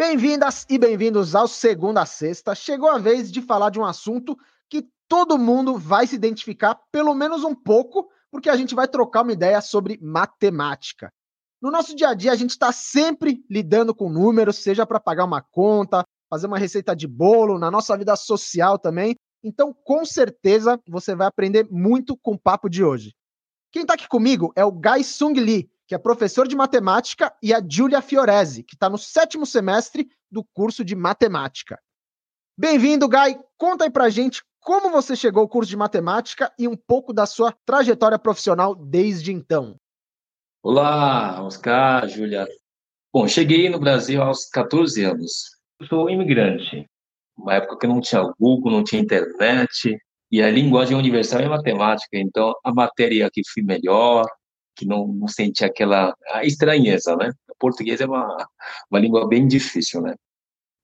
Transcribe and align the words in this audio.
Bem-vindas 0.00 0.64
e 0.70 0.78
bem-vindos 0.78 1.34
ao 1.34 1.46
Segunda 1.46 2.06
Sexta. 2.06 2.54
Chegou 2.54 2.88
a 2.88 2.96
vez 2.96 3.30
de 3.30 3.42
falar 3.42 3.68
de 3.68 3.78
um 3.78 3.84
assunto 3.84 4.34
que 4.66 4.88
todo 5.06 5.36
mundo 5.36 5.76
vai 5.76 6.06
se 6.06 6.16
identificar, 6.16 6.74
pelo 6.90 7.14
menos 7.14 7.44
um 7.44 7.54
pouco, 7.54 8.10
porque 8.30 8.48
a 8.48 8.56
gente 8.56 8.74
vai 8.74 8.88
trocar 8.88 9.20
uma 9.20 9.34
ideia 9.34 9.60
sobre 9.60 9.98
matemática. 10.00 11.12
No 11.60 11.70
nosso 11.70 11.94
dia 11.94 12.08
a 12.08 12.14
dia, 12.14 12.32
a 12.32 12.34
gente 12.34 12.52
está 12.52 12.72
sempre 12.72 13.44
lidando 13.50 13.94
com 13.94 14.08
números, 14.08 14.56
seja 14.56 14.86
para 14.86 14.98
pagar 14.98 15.26
uma 15.26 15.42
conta, 15.42 16.02
fazer 16.30 16.46
uma 16.46 16.58
receita 16.58 16.96
de 16.96 17.06
bolo, 17.06 17.58
na 17.58 17.70
nossa 17.70 17.94
vida 17.94 18.16
social 18.16 18.78
também. 18.78 19.14
Então, 19.44 19.76
com 19.84 20.06
certeza, 20.06 20.80
você 20.88 21.14
vai 21.14 21.26
aprender 21.26 21.68
muito 21.70 22.16
com 22.16 22.32
o 22.32 22.38
papo 22.38 22.70
de 22.70 22.82
hoje. 22.82 23.12
Quem 23.70 23.82
está 23.82 23.92
aqui 23.92 24.08
comigo 24.08 24.50
é 24.56 24.64
o 24.64 24.72
Gai 24.72 25.04
Sung 25.04 25.38
Lee, 25.38 25.70
que 25.90 25.94
é 25.96 25.98
professor 25.98 26.46
de 26.46 26.54
matemática, 26.54 27.34
e 27.42 27.52
a 27.52 27.60
Giulia 27.60 28.00
Fiorese, 28.00 28.62
que 28.62 28.76
está 28.76 28.88
no 28.88 28.96
sétimo 28.96 29.44
semestre 29.44 30.08
do 30.30 30.44
curso 30.54 30.84
de 30.84 30.94
matemática. 30.94 31.80
Bem-vindo, 32.56 33.08
Gai. 33.08 33.36
Conta 33.58 33.82
aí 33.82 33.90
pra 33.90 34.08
gente 34.08 34.40
como 34.60 34.90
você 34.90 35.16
chegou 35.16 35.42
ao 35.42 35.48
curso 35.48 35.68
de 35.68 35.76
matemática 35.76 36.52
e 36.56 36.68
um 36.68 36.76
pouco 36.76 37.12
da 37.12 37.26
sua 37.26 37.52
trajetória 37.66 38.20
profissional 38.20 38.72
desde 38.72 39.32
então. 39.32 39.74
Olá, 40.62 41.42
Oscar, 41.42 42.06
Júlia. 42.06 42.46
Bom, 43.12 43.26
cheguei 43.26 43.68
no 43.68 43.80
Brasil 43.80 44.22
aos 44.22 44.48
14 44.48 45.02
anos. 45.02 45.56
Eu 45.80 45.88
sou 45.88 46.08
imigrante. 46.08 46.86
Uma 47.36 47.54
época 47.54 47.78
que 47.78 47.88
não 47.88 48.00
tinha 48.00 48.32
Google, 48.38 48.70
não 48.70 48.84
tinha 48.84 49.02
internet, 49.02 49.98
e 50.30 50.40
a 50.40 50.48
linguagem 50.48 50.96
universal 50.96 51.40
é 51.40 51.48
matemática, 51.48 52.16
então 52.16 52.54
a 52.62 52.72
matéria 52.72 53.28
que 53.32 53.42
fui 53.52 53.64
melhor, 53.64 54.24
que 54.80 54.86
não, 54.86 55.06
não 55.08 55.28
sente 55.28 55.62
aquela 55.62 56.14
estranheza, 56.42 57.14
né? 57.14 57.30
O 57.50 57.54
português 57.58 58.00
é 58.00 58.06
uma, 58.06 58.48
uma 58.90 58.98
língua 58.98 59.28
bem 59.28 59.46
difícil, 59.46 60.00
né? 60.00 60.14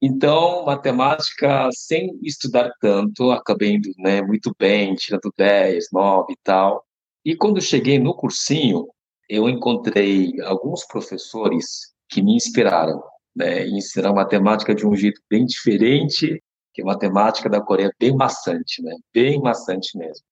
Então, 0.02 0.66
matemática, 0.66 1.70
sem 1.72 2.18
estudar 2.22 2.70
tanto, 2.78 3.30
acabei 3.30 3.76
indo 3.76 3.90
né, 3.96 4.20
muito 4.20 4.54
bem, 4.58 4.94
tirando 4.94 5.32
10, 5.38 5.86
9 5.90 6.34
e 6.34 6.36
tal. 6.44 6.84
E 7.24 7.34
quando 7.34 7.62
cheguei 7.62 7.98
no 7.98 8.14
cursinho, 8.14 8.86
eu 9.28 9.48
encontrei 9.48 10.38
alguns 10.42 10.84
professores 10.84 11.94
que 12.10 12.22
me 12.22 12.36
inspiraram, 12.36 13.02
né, 13.34 13.66
ensinar 13.66 14.12
matemática 14.12 14.74
de 14.74 14.86
um 14.86 14.94
jeito 14.94 15.22
bem 15.30 15.46
diferente, 15.46 16.42
que 16.74 16.82
a 16.82 16.84
matemática 16.84 17.48
da 17.48 17.62
Coreia 17.62 17.88
é 17.88 17.92
bem 17.98 18.14
maçante, 18.14 18.82
né, 18.82 18.94
bem 19.14 19.40
maçante 19.40 19.96
mesmo. 19.96 20.24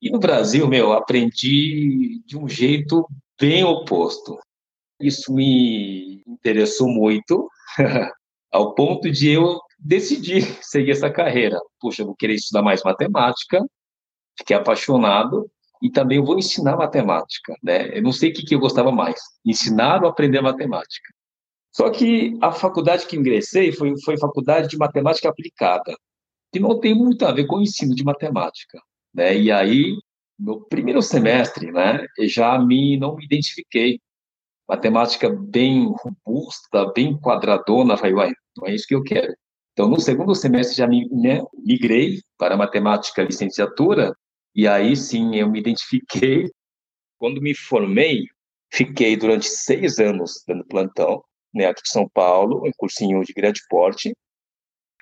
E 0.00 0.10
no 0.10 0.18
Brasil, 0.18 0.68
meu, 0.68 0.92
aprendi 0.92 2.20
de 2.26 2.36
um 2.38 2.48
jeito 2.48 3.06
bem 3.40 3.64
oposto. 3.64 4.38
Isso 5.00 5.32
me 5.32 6.22
interessou 6.26 6.88
muito, 6.88 7.48
ao 8.52 8.74
ponto 8.74 9.10
de 9.10 9.30
eu 9.30 9.58
decidir 9.78 10.42
seguir 10.62 10.92
essa 10.92 11.10
carreira. 11.10 11.58
Puxa, 11.80 12.02
eu 12.02 12.06
vou 12.06 12.16
querer 12.16 12.34
estudar 12.34 12.62
mais 12.62 12.82
matemática, 12.82 13.64
fiquei 14.38 14.56
apaixonado, 14.56 15.50
e 15.82 15.90
também 15.90 16.18
eu 16.18 16.24
vou 16.24 16.38
ensinar 16.38 16.76
matemática, 16.76 17.54
né? 17.62 17.96
Eu 17.96 18.02
não 18.02 18.12
sei 18.12 18.30
o 18.30 18.34
que, 18.34 18.44
que 18.44 18.54
eu 18.54 18.60
gostava 18.60 18.90
mais, 18.90 19.20
ensinar 19.44 20.02
ou 20.02 20.08
aprender 20.08 20.40
matemática. 20.40 21.12
Só 21.70 21.90
que 21.90 22.38
a 22.40 22.52
faculdade 22.52 23.06
que 23.06 23.16
ingressei 23.16 23.70
foi, 23.72 23.92
foi 24.02 24.18
faculdade 24.18 24.68
de 24.68 24.78
matemática 24.78 25.28
aplicada, 25.28 25.94
que 26.50 26.58
não 26.58 26.80
tem 26.80 26.94
muito 26.94 27.26
a 27.26 27.32
ver 27.32 27.46
com 27.46 27.56
o 27.56 27.62
ensino 27.62 27.94
de 27.94 28.02
matemática. 28.02 28.80
Né? 29.16 29.38
E 29.38 29.50
aí, 29.50 29.96
no 30.38 30.60
primeiro 30.68 31.00
semestre, 31.00 31.72
né, 31.72 32.06
já 32.20 32.58
me 32.58 32.98
não 32.98 33.16
me 33.16 33.24
identifiquei. 33.24 33.98
Matemática 34.68 35.30
bem 35.30 35.86
robusta, 35.86 36.92
bem 36.92 37.18
quadradona, 37.18 37.96
falei, 37.96 38.12
uai, 38.12 38.32
não 38.56 38.66
é 38.66 38.74
isso 38.74 38.86
que 38.86 38.94
eu 38.94 39.02
quero. 39.02 39.34
Então, 39.72 39.88
no 39.88 39.98
segundo 40.00 40.34
semestre 40.34 40.76
já 40.76 40.86
me, 40.86 41.08
né, 41.10 41.42
migrei 41.54 42.20
para 42.36 42.56
matemática 42.56 43.22
licenciatura, 43.22 44.14
e 44.54 44.68
aí 44.68 44.94
sim 44.96 45.36
eu 45.36 45.50
me 45.50 45.60
identifiquei. 45.60 46.50
Quando 47.18 47.40
me 47.40 47.54
formei, 47.54 48.24
fiquei 48.70 49.16
durante 49.16 49.46
seis 49.46 49.98
anos 49.98 50.42
dando 50.46 50.66
plantão, 50.66 51.22
né, 51.54 51.66
aqui 51.66 51.82
de 51.82 51.90
São 51.90 52.08
Paulo, 52.12 52.66
em 52.66 52.72
cursinho 52.76 53.22
de 53.22 53.32
grande 53.32 53.60
porte, 53.70 54.14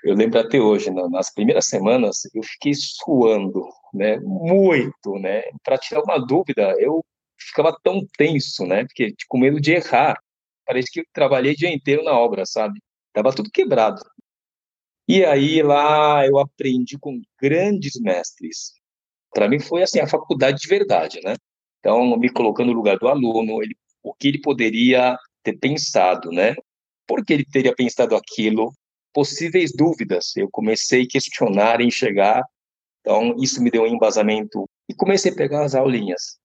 eu 0.05 0.15
lembro 0.15 0.39
até 0.39 0.61
hoje, 0.61 0.91
nas 0.91 1.33
primeiras 1.33 1.67
semanas, 1.67 2.23
eu 2.35 2.43
fiquei 2.43 2.73
suando, 2.75 3.67
né, 3.93 4.19
muito, 4.21 5.19
né, 5.19 5.43
para 5.63 5.79
tirar 5.79 6.03
uma 6.03 6.19
dúvida, 6.19 6.75
eu 6.79 7.05
ficava 7.39 7.77
tão 7.83 8.07
tenso, 8.17 8.67
né, 8.67 8.85
porque 8.85 9.15
com 9.29 9.39
medo 9.39 9.61
de 9.61 9.73
errar. 9.73 10.19
Parece 10.67 10.91
que 10.91 11.01
eu 11.01 11.05
trabalhei 11.13 11.53
o 11.53 11.57
dia 11.57 11.73
inteiro 11.73 12.03
na 12.05 12.13
obra, 12.19 12.47
sabe? 12.47 12.81
Tava 13.13 13.35
tudo 13.35 13.51
quebrado. 13.51 14.01
E 15.07 15.25
aí 15.25 15.63
lá 15.63 16.27
eu 16.27 16.39
aprendi 16.39 16.99
com 16.99 17.21
grandes 17.41 18.01
mestres. 18.01 18.73
Para 19.31 19.49
mim 19.49 19.61
foi 19.61 19.83
assim 19.83 20.01
a 20.01 20.07
faculdade 20.07 20.61
de 20.61 20.69
verdade, 20.69 21.21
né? 21.23 21.37
Então, 21.81 22.17
me 22.17 22.31
colocando 22.31 22.69
no 22.69 22.73
lugar 22.73 22.99
do 22.99 23.09
aluno, 23.09 23.63
ele, 23.63 23.77
o 24.03 24.15
que 24.15 24.29
ele 24.29 24.41
poderia 24.41 25.19
ter 25.43 25.59
pensado, 25.59 26.31
né? 26.31 26.55
Por 27.07 27.23
que 27.25 27.35
ele 27.35 27.45
teria 27.45 27.75
pensado 27.75 28.17
aquilo? 28.17 28.73
Possíveis 29.15 29.73
dúvidas. 29.73 30.37
Eu 30.37 30.49
comecei 30.51 31.05
a 31.05 31.09
questionar, 31.09 31.81
e 31.81 31.87
enxergar, 31.87 32.43
então 33.01 33.37
isso 33.39 33.63
me 33.63 33.71
deu 33.71 33.83
um 33.85 33.87
embasamento 33.87 34.69
e 34.89 34.95
comecei 34.95 35.33
a 35.33 35.35
pegar 35.35 35.65
as 35.65 35.75
aulinhas. 35.75 36.39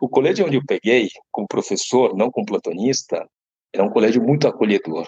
O 0.00 0.08
colégio 0.08 0.46
onde 0.46 0.56
eu 0.56 0.66
peguei, 0.66 1.08
como 1.32 1.48
professor, 1.48 2.14
não 2.16 2.30
como 2.30 2.46
plantonista, 2.46 3.26
era 3.72 3.84
um 3.84 3.90
colégio 3.90 4.22
muito 4.22 4.46
acolhedor. 4.46 5.06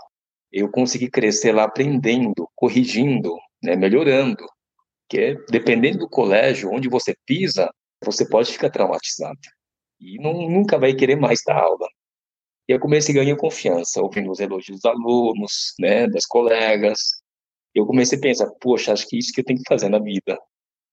Eu 0.50 0.70
consegui 0.70 1.10
crescer 1.10 1.52
lá 1.52 1.64
aprendendo, 1.64 2.48
corrigindo, 2.54 3.36
né, 3.62 3.76
melhorando. 3.76 4.46
Que 5.08 5.34
dependendo 5.50 5.98
do 5.98 6.08
colégio, 6.08 6.72
onde 6.72 6.88
você 6.88 7.14
pisa, 7.26 7.70
você 8.04 8.28
pode 8.28 8.52
ficar 8.52 8.70
traumatizado 8.70 9.38
e 10.00 10.18
não, 10.20 10.48
nunca 10.48 10.78
vai 10.78 10.94
querer 10.94 11.16
mais 11.16 11.40
dar 11.44 11.58
aula. 11.58 11.86
E 12.68 12.72
eu 12.72 12.80
comecei 12.80 13.14
a 13.14 13.22
ganhar 13.22 13.36
confiança, 13.36 14.02
ouvindo 14.02 14.30
os 14.30 14.40
elogios 14.40 14.80
dos 14.80 14.84
alunos, 14.84 15.74
né, 15.78 16.08
das 16.08 16.26
colegas. 16.26 16.98
Eu 17.74 17.86
comecei 17.86 18.18
a 18.18 18.20
pensar, 18.20 18.50
poxa, 18.60 18.92
acho 18.92 19.06
que 19.08 19.16
é 19.16 19.18
isso 19.18 19.32
que 19.32 19.40
eu 19.40 19.44
tenho 19.44 19.60
que 19.60 19.68
fazer 19.68 19.88
na 19.88 19.98
vida. 19.98 20.38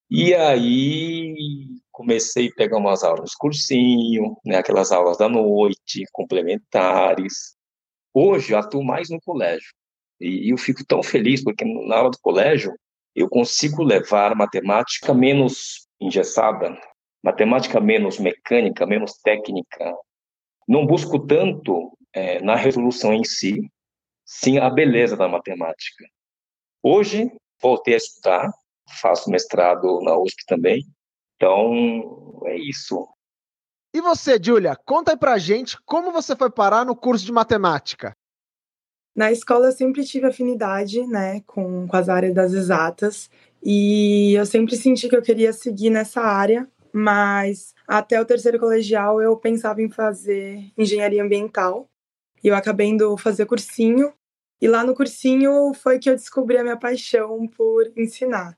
E 0.10 0.34
aí 0.36 1.36
comecei 1.92 2.48
a 2.48 2.56
pegar 2.56 2.78
umas 2.78 3.04
aulas 3.04 3.32
no 3.32 3.38
cursinho, 3.40 4.38
né, 4.46 4.58
aquelas 4.58 4.92
aulas 4.92 5.18
da 5.18 5.28
noite, 5.28 6.06
complementares. 6.12 7.56
Hoje 8.14 8.54
eu 8.54 8.60
atuo 8.60 8.84
mais 8.84 9.10
no 9.10 9.20
colégio. 9.22 9.74
E 10.22 10.52
eu 10.54 10.58
fico 10.58 10.86
tão 10.86 11.02
feliz 11.02 11.44
porque 11.44 11.66
na 11.66 11.98
aula 11.98 12.12
do 12.12 12.20
colégio 12.22 12.74
eu 13.16 13.28
consigo 13.30 13.84
levar 13.84 14.36
matemática 14.36 15.14
menos 15.14 15.88
engessada, 16.00 16.78
matemática 17.24 17.80
menos 17.80 18.20
mecânica, 18.20 18.86
menos 18.86 19.14
técnica, 19.24 19.96
não 20.68 20.86
busco 20.86 21.20
tanto 21.20 21.98
é, 22.14 22.42
na 22.42 22.56
resolução 22.56 23.14
em 23.14 23.24
si, 23.24 23.70
sim 24.26 24.58
a 24.58 24.70
beleza 24.70 25.16
da 25.18 25.28
matemática. 25.28 26.06
Hoje, 26.82 27.32
voltei 27.62 27.94
a 27.94 27.98
estudar, 27.98 28.52
faço 29.02 29.30
mestrado 29.30 30.02
na 30.02 30.18
USP 30.18 30.46
também, 30.48 30.86
então 31.36 32.42
é 32.46 32.58
isso. 32.58 33.08
E 33.94 34.02
você, 34.02 34.40
Júlia, 34.42 34.76
conta 34.76 35.12
aí 35.12 35.18
pra 35.18 35.38
gente 35.38 35.78
como 35.86 36.12
você 36.12 36.36
foi 36.36 36.50
parar 36.50 36.86
no 36.86 36.96
curso 36.96 37.26
de 37.26 37.32
matemática. 37.32 38.16
Na 39.16 39.32
escola 39.32 39.68
eu 39.68 39.72
sempre 39.72 40.04
tive 40.04 40.26
afinidade, 40.26 41.06
né, 41.06 41.42
com, 41.42 41.88
com 41.88 41.96
as 41.96 42.10
áreas 42.10 42.34
das 42.34 42.54
exatas, 42.54 43.30
e 43.62 44.34
eu 44.34 44.46
sempre 44.46 44.76
senti 44.76 45.08
que 45.08 45.16
eu 45.16 45.22
queria 45.22 45.54
seguir 45.54 45.92
nessa 45.92 46.22
área, 46.22 46.68
mas 46.94 47.74
até 47.88 48.22
o 48.22 48.26
terceiro 48.26 48.60
colegial 48.60 49.20
eu 49.20 49.36
pensava 49.36 49.82
em 49.82 49.90
fazer 49.90 50.72
engenharia 50.78 51.24
ambiental 51.24 51.90
e 52.44 52.50
eu 52.50 52.56
acabei 52.56 52.88
indo 52.88 53.18
fazer 53.18 53.48
cursinho. 53.48 54.14
E 54.62 54.68
lá 54.68 54.84
no 54.84 54.94
cursinho 54.94 55.74
foi 55.74 55.98
que 55.98 56.10
eu 56.10 56.16
descobri 56.16 56.58
a 56.58 56.64
minha 56.64 56.78
paixão 56.78 57.48
por 57.48 57.92
ensinar. 57.98 58.58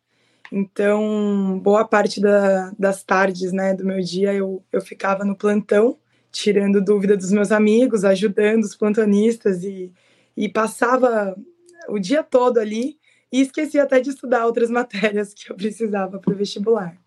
Então, 0.52 1.60
boa 1.64 1.88
parte 1.88 2.22
da, 2.22 2.72
das 2.78 3.04
tardes 3.04 3.52
né, 3.52 3.74
do 3.74 3.86
meu 3.86 4.02
dia 4.02 4.34
eu, 4.34 4.64
eu 4.72 4.82
ficava 4.82 5.24
no 5.24 5.36
plantão, 5.36 5.98
tirando 6.32 6.84
dúvida 6.84 7.18
dos 7.18 7.32
meus 7.32 7.52
amigos, 7.52 8.04
ajudando 8.04 8.64
os 8.64 8.76
plantonistas 8.76 9.64
e, 9.64 9.92
e 10.36 10.50
passava 10.50 11.36
o 11.88 11.98
dia 11.98 12.22
todo 12.22 12.60
ali 12.60 13.00
e 13.32 13.42
esqueci 13.42 13.80
até 13.80 14.00
de 14.00 14.10
estudar 14.10 14.46
outras 14.46 14.70
matérias 14.72 15.34
que 15.34 15.52
eu 15.52 15.56
precisava 15.56 16.20
para 16.20 16.34
o 16.34 16.38
vestibular. 16.38 17.05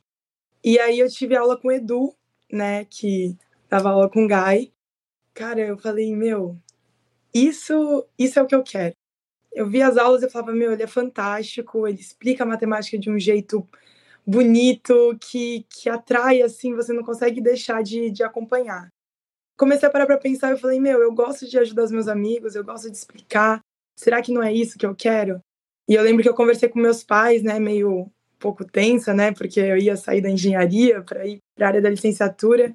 E 0.62 0.78
aí 0.78 0.98
eu 0.98 1.08
tive 1.08 1.36
aula 1.36 1.56
com 1.56 1.68
o 1.68 1.72
Edu, 1.72 2.14
né, 2.50 2.84
que 2.84 3.36
dava 3.68 3.90
aula 3.90 4.10
com 4.10 4.24
o 4.24 4.28
Guy. 4.28 4.72
Cara, 5.34 5.60
eu 5.60 5.78
falei, 5.78 6.14
meu, 6.14 6.56
isso, 7.32 8.06
isso 8.18 8.38
é 8.38 8.42
o 8.42 8.46
que 8.46 8.54
eu 8.54 8.62
quero. 8.62 8.94
Eu 9.52 9.68
vi 9.68 9.82
as 9.82 9.96
aulas 9.96 10.22
e 10.22 10.30
falava, 10.30 10.52
meu, 10.52 10.72
ele 10.72 10.82
é 10.82 10.86
fantástico, 10.86 11.86
ele 11.86 12.00
explica 12.00 12.44
a 12.44 12.46
matemática 12.46 12.98
de 12.98 13.10
um 13.10 13.18
jeito 13.18 13.66
bonito, 14.26 15.16
que, 15.20 15.64
que 15.70 15.88
atrai, 15.88 16.42
assim, 16.42 16.74
você 16.74 16.92
não 16.92 17.02
consegue 17.02 17.40
deixar 17.40 17.82
de, 17.82 18.10
de 18.10 18.22
acompanhar. 18.22 18.88
Comecei 19.56 19.88
a 19.88 19.90
parar 19.90 20.06
para 20.06 20.18
pensar 20.18 20.54
e 20.54 20.60
falei, 20.60 20.78
meu, 20.78 21.00
eu 21.00 21.12
gosto 21.14 21.48
de 21.48 21.58
ajudar 21.58 21.84
os 21.84 21.90
meus 21.90 22.08
amigos, 22.08 22.54
eu 22.54 22.62
gosto 22.64 22.90
de 22.90 22.96
explicar, 22.96 23.60
será 23.96 24.20
que 24.22 24.32
não 24.32 24.42
é 24.42 24.52
isso 24.52 24.78
que 24.78 24.86
eu 24.86 24.94
quero? 24.94 25.40
E 25.88 25.94
eu 25.94 26.02
lembro 26.02 26.22
que 26.22 26.28
eu 26.28 26.34
conversei 26.34 26.68
com 26.68 26.78
meus 26.78 27.02
pais, 27.02 27.42
né, 27.42 27.58
meio 27.58 28.12
pouco 28.38 28.64
tensa, 28.64 29.12
né, 29.12 29.32
porque 29.32 29.60
eu 29.60 29.76
ia 29.76 29.96
sair 29.96 30.20
da 30.20 30.30
engenharia 30.30 31.02
para 31.02 31.26
ir 31.26 31.38
para 31.56 31.66
a 31.66 31.68
área 31.68 31.82
da 31.82 31.90
licenciatura, 31.90 32.74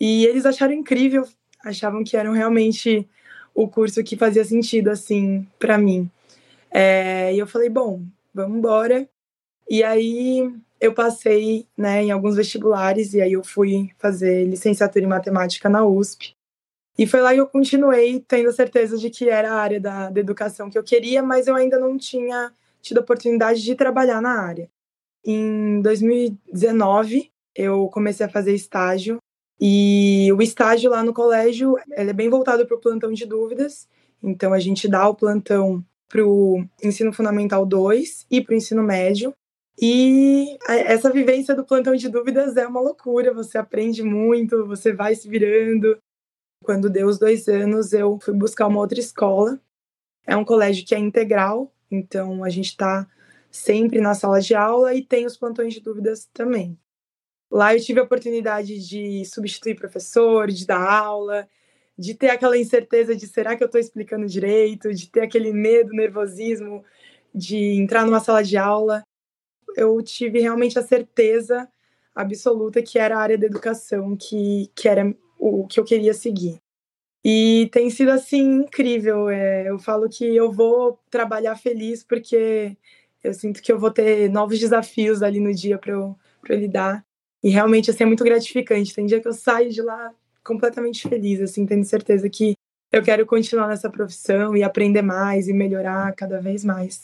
e 0.00 0.26
eles 0.26 0.44
acharam 0.44 0.74
incrível, 0.74 1.26
achavam 1.64 2.04
que 2.04 2.16
eram 2.16 2.32
realmente 2.32 3.08
o 3.54 3.66
curso 3.66 4.04
que 4.04 4.16
fazia 4.16 4.44
sentido, 4.44 4.90
assim, 4.90 5.46
para 5.58 5.78
mim. 5.78 6.10
É, 6.70 7.34
e 7.34 7.38
eu 7.38 7.46
falei, 7.46 7.70
bom, 7.70 8.02
vamos 8.34 8.58
embora. 8.58 9.08
E 9.68 9.82
aí 9.82 10.52
eu 10.78 10.92
passei, 10.92 11.66
né, 11.76 12.02
em 12.02 12.10
alguns 12.10 12.36
vestibulares, 12.36 13.14
e 13.14 13.20
aí 13.22 13.32
eu 13.32 13.42
fui 13.42 13.90
fazer 13.98 14.44
licenciatura 14.44 15.04
em 15.04 15.08
matemática 15.08 15.68
na 15.68 15.84
USP. 15.84 16.34
E 16.98 17.06
foi 17.06 17.20
lá 17.20 17.32
que 17.32 17.40
eu 17.40 17.46
continuei 17.46 18.20
tendo 18.20 18.52
certeza 18.52 18.96
de 18.98 19.10
que 19.10 19.28
era 19.28 19.52
a 19.52 19.60
área 19.60 19.80
da, 19.80 20.10
da 20.10 20.20
educação 20.20 20.70
que 20.70 20.78
eu 20.78 20.84
queria, 20.84 21.22
mas 21.22 21.46
eu 21.46 21.54
ainda 21.54 21.78
não 21.78 21.96
tinha 21.96 22.52
tido 22.80 22.98
a 22.98 23.00
oportunidade 23.00 23.62
de 23.62 23.74
trabalhar 23.74 24.20
na 24.20 24.40
área. 24.40 24.70
Em 25.26 25.80
2019, 25.82 27.32
eu 27.52 27.88
comecei 27.88 28.24
a 28.24 28.28
fazer 28.28 28.54
estágio, 28.54 29.18
e 29.60 30.30
o 30.32 30.40
estágio 30.40 30.90
lá 30.90 31.02
no 31.02 31.12
colégio 31.12 31.76
é 31.90 32.12
bem 32.12 32.28
voltado 32.28 32.64
para 32.64 32.76
o 32.76 32.80
plantão 32.80 33.12
de 33.12 33.26
dúvidas, 33.26 33.88
então 34.22 34.52
a 34.52 34.60
gente 34.60 34.86
dá 34.86 35.08
o 35.08 35.14
plantão 35.14 35.84
para 36.08 36.24
o 36.24 36.64
ensino 36.82 37.12
fundamental 37.12 37.66
2 37.66 38.26
e 38.30 38.40
para 38.40 38.52
o 38.52 38.56
ensino 38.56 38.82
médio. 38.82 39.34
E 39.80 40.56
essa 40.68 41.10
vivência 41.10 41.54
do 41.54 41.64
plantão 41.64 41.96
de 41.96 42.08
dúvidas 42.08 42.56
é 42.56 42.66
uma 42.66 42.80
loucura, 42.80 43.34
você 43.34 43.58
aprende 43.58 44.02
muito, 44.02 44.66
você 44.66 44.92
vai 44.92 45.14
se 45.14 45.28
virando, 45.28 45.98
quando 46.62 46.88
deu 46.88 47.08
os 47.08 47.18
dois 47.18 47.48
anos, 47.48 47.92
eu 47.92 48.18
fui 48.20 48.32
buscar 48.32 48.66
uma 48.66 48.80
outra 48.80 48.98
escola. 48.98 49.60
É 50.26 50.36
um 50.36 50.44
colégio 50.44 50.84
que 50.84 50.94
é 50.94 50.98
integral, 50.98 51.72
então 51.90 52.42
a 52.42 52.48
gente 52.48 52.66
está 52.66 53.06
sempre 53.56 54.00
na 54.00 54.14
sala 54.14 54.40
de 54.40 54.54
aula 54.54 54.94
e 54.94 55.02
tem 55.02 55.26
os 55.26 55.36
plantões 55.36 55.74
de 55.74 55.80
dúvidas 55.80 56.28
também. 56.32 56.78
Lá 57.50 57.74
eu 57.74 57.80
tive 57.80 58.00
a 58.00 58.04
oportunidade 58.04 58.78
de 58.86 59.24
substituir 59.24 59.76
professor, 59.76 60.48
de 60.48 60.66
dar 60.66 60.80
aula, 60.80 61.48
de 61.98 62.14
ter 62.14 62.30
aquela 62.30 62.58
incerteza 62.58 63.14
de 63.14 63.26
será 63.26 63.56
que 63.56 63.62
eu 63.62 63.66
estou 63.66 63.80
explicando 63.80 64.26
direito, 64.26 64.92
de 64.92 65.08
ter 65.08 65.20
aquele 65.20 65.52
medo, 65.52 65.92
nervosismo 65.92 66.84
de 67.34 67.56
entrar 67.74 68.04
numa 68.04 68.20
sala 68.20 68.42
de 68.42 68.56
aula. 68.56 69.02
Eu 69.76 70.00
tive 70.02 70.40
realmente 70.40 70.78
a 70.78 70.82
certeza 70.82 71.68
absoluta 72.14 72.82
que 72.82 72.98
era 72.98 73.16
a 73.16 73.20
área 73.20 73.38
da 73.38 73.46
educação, 73.46 74.16
que, 74.16 74.70
que 74.74 74.88
era 74.88 75.14
o 75.38 75.66
que 75.66 75.78
eu 75.78 75.84
queria 75.84 76.14
seguir. 76.14 76.58
E 77.22 77.68
tem 77.72 77.90
sido 77.90 78.10
assim 78.10 78.60
incrível. 78.60 79.28
É, 79.28 79.68
eu 79.68 79.78
falo 79.78 80.08
que 80.08 80.24
eu 80.24 80.50
vou 80.50 80.98
trabalhar 81.10 81.56
feliz 81.56 82.02
porque 82.02 82.76
eu 83.22 83.34
sinto 83.34 83.62
que 83.62 83.72
eu 83.72 83.78
vou 83.78 83.90
ter 83.90 84.30
novos 84.30 84.58
desafios 84.58 85.22
ali 85.22 85.40
no 85.40 85.52
dia 85.52 85.78
para 85.78 85.92
eu, 85.92 86.16
eu 86.48 86.58
lidar. 86.58 87.04
E 87.42 87.50
realmente 87.50 87.90
assim, 87.90 88.04
é 88.04 88.06
muito 88.06 88.24
gratificante. 88.24 88.94
Tem 88.94 89.06
dia 89.06 89.20
que 89.20 89.28
eu 89.28 89.32
saio 89.32 89.70
de 89.70 89.82
lá 89.82 90.12
completamente 90.44 91.08
feliz, 91.08 91.40
assim, 91.40 91.66
tendo 91.66 91.84
certeza 91.84 92.28
que 92.30 92.54
eu 92.92 93.02
quero 93.02 93.26
continuar 93.26 93.68
nessa 93.68 93.90
profissão 93.90 94.56
e 94.56 94.62
aprender 94.62 95.02
mais 95.02 95.48
e 95.48 95.52
melhorar 95.52 96.14
cada 96.14 96.40
vez 96.40 96.64
mais. 96.64 97.02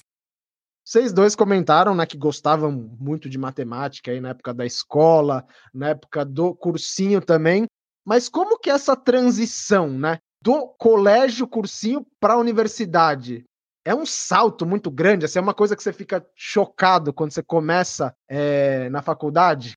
Vocês 0.85 1.13
dois 1.13 1.37
comentaram 1.37 1.95
né, 1.95 2.07
que 2.07 2.17
gostavam 2.17 2.73
muito 2.73 3.29
de 3.29 3.39
matemática 3.39 4.11
aí 4.11 4.21
na 4.21 4.31
época 4.31 4.53
da 4.53 4.67
escola, 4.67 5.47
na 5.73 5.91
época 5.91 6.25
do 6.25 6.55
cursinho 6.55 7.21
também. 7.21 7.67
Mas 8.05 8.29
como 8.29 8.59
que 8.59 8.69
é 8.69 8.73
essa 8.73 8.97
transição, 8.97 9.89
né, 9.89 10.19
do 10.43 10.67
colégio 10.79 11.47
cursinho 11.47 12.05
para 12.19 12.35
a 12.35 12.39
universidade? 12.39 13.45
É 13.85 13.95
um 13.95 14.07
salto 14.07 14.65
muito 14.65 14.91
grande, 14.91 15.25
assim, 15.25 15.39
é 15.39 15.43
uma 15.43 15.55
coisa 15.55 15.75
que 15.75 15.83
você 15.83 15.93
fica 15.93 16.25
chocado 16.37 17.13
quando 17.13 17.33
você 17.33 17.43
começa 17.43 18.15
é, 18.29 18.89
na 18.91 19.03
faculdade? 19.03 19.77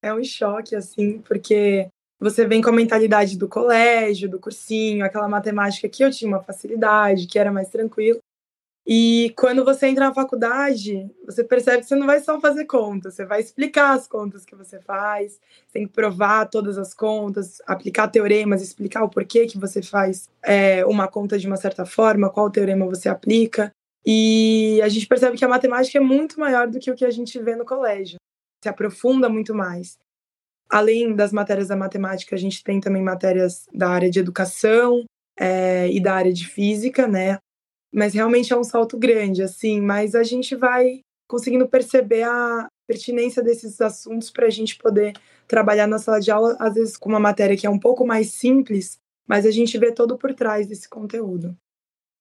É 0.00 0.14
um 0.14 0.22
choque, 0.22 0.76
assim, 0.76 1.20
porque 1.20 1.88
você 2.20 2.46
vem 2.46 2.62
com 2.62 2.70
a 2.70 2.72
mentalidade 2.72 3.36
do 3.36 3.48
colégio, 3.48 4.30
do 4.30 4.38
cursinho, 4.38 5.04
aquela 5.04 5.28
matemática 5.28 5.88
que 5.88 6.04
eu 6.04 6.10
tinha 6.10 6.28
uma 6.28 6.42
facilidade, 6.42 7.26
que 7.26 7.38
era 7.38 7.52
mais 7.52 7.68
tranquilo. 7.68 8.20
E 8.86 9.34
quando 9.36 9.64
você 9.64 9.88
entra 9.88 10.06
na 10.06 10.14
faculdade, 10.14 11.10
você 11.24 11.42
percebe 11.42 11.78
que 11.78 11.86
você 11.86 11.96
não 11.96 12.06
vai 12.06 12.20
só 12.20 12.40
fazer 12.40 12.66
contas, 12.66 13.14
você 13.14 13.26
vai 13.26 13.40
explicar 13.40 13.94
as 13.94 14.06
contas 14.06 14.44
que 14.44 14.54
você 14.54 14.78
faz, 14.80 15.40
tem 15.72 15.88
que 15.88 15.92
provar 15.92 16.46
todas 16.46 16.78
as 16.78 16.94
contas, 16.94 17.60
aplicar 17.66 18.06
teoremas, 18.06 18.62
explicar 18.62 19.02
o 19.02 19.08
porquê 19.08 19.46
que 19.46 19.58
você 19.58 19.82
faz 19.82 20.30
é, 20.40 20.86
uma 20.86 21.08
conta 21.08 21.36
de 21.36 21.48
uma 21.48 21.56
certa 21.56 21.84
forma, 21.84 22.30
qual 22.30 22.48
teorema 22.48 22.86
você 22.86 23.08
aplica. 23.08 23.72
E 24.04 24.80
a 24.84 24.88
gente 24.88 25.08
percebe 25.08 25.36
que 25.36 25.44
a 25.44 25.48
matemática 25.48 25.98
é 25.98 26.00
muito 26.00 26.38
maior 26.38 26.68
do 26.68 26.78
que 26.78 26.88
o 26.88 26.94
que 26.94 27.04
a 27.04 27.10
gente 27.10 27.36
vê 27.40 27.56
no 27.56 27.64
colégio, 27.64 28.18
se 28.62 28.68
aprofunda 28.68 29.28
muito 29.28 29.52
mais. 29.52 29.98
Além 30.70 31.12
das 31.12 31.32
matérias 31.32 31.68
da 31.68 31.76
matemática, 31.76 32.36
a 32.36 32.38
gente 32.38 32.62
tem 32.62 32.80
também 32.80 33.02
matérias 33.02 33.66
da 33.74 33.88
área 33.88 34.08
de 34.08 34.20
educação 34.20 35.04
é, 35.36 35.90
e 35.90 36.00
da 36.00 36.14
área 36.14 36.32
de 36.32 36.46
física, 36.46 37.08
né? 37.08 37.38
Mas 37.96 38.12
realmente 38.12 38.52
é 38.52 38.56
um 38.56 38.62
salto 38.62 38.98
grande, 38.98 39.42
assim, 39.42 39.80
mas 39.80 40.14
a 40.14 40.22
gente 40.22 40.54
vai 40.54 41.00
conseguindo 41.26 41.66
perceber 41.66 42.24
a 42.24 42.68
pertinência 42.86 43.42
desses 43.42 43.80
assuntos 43.80 44.30
para 44.30 44.46
a 44.46 44.50
gente 44.50 44.76
poder 44.76 45.14
trabalhar 45.48 45.86
na 45.86 45.98
sala 45.98 46.20
de 46.20 46.30
aula, 46.30 46.54
às 46.60 46.74
vezes 46.74 46.98
com 46.98 47.08
uma 47.08 47.18
matéria 47.18 47.56
que 47.56 47.66
é 47.66 47.70
um 47.70 47.80
pouco 47.80 48.06
mais 48.06 48.32
simples, 48.32 48.98
mas 49.26 49.46
a 49.46 49.50
gente 49.50 49.78
vê 49.78 49.92
todo 49.92 50.18
por 50.18 50.34
trás 50.34 50.66
desse 50.66 50.90
conteúdo. 50.90 51.56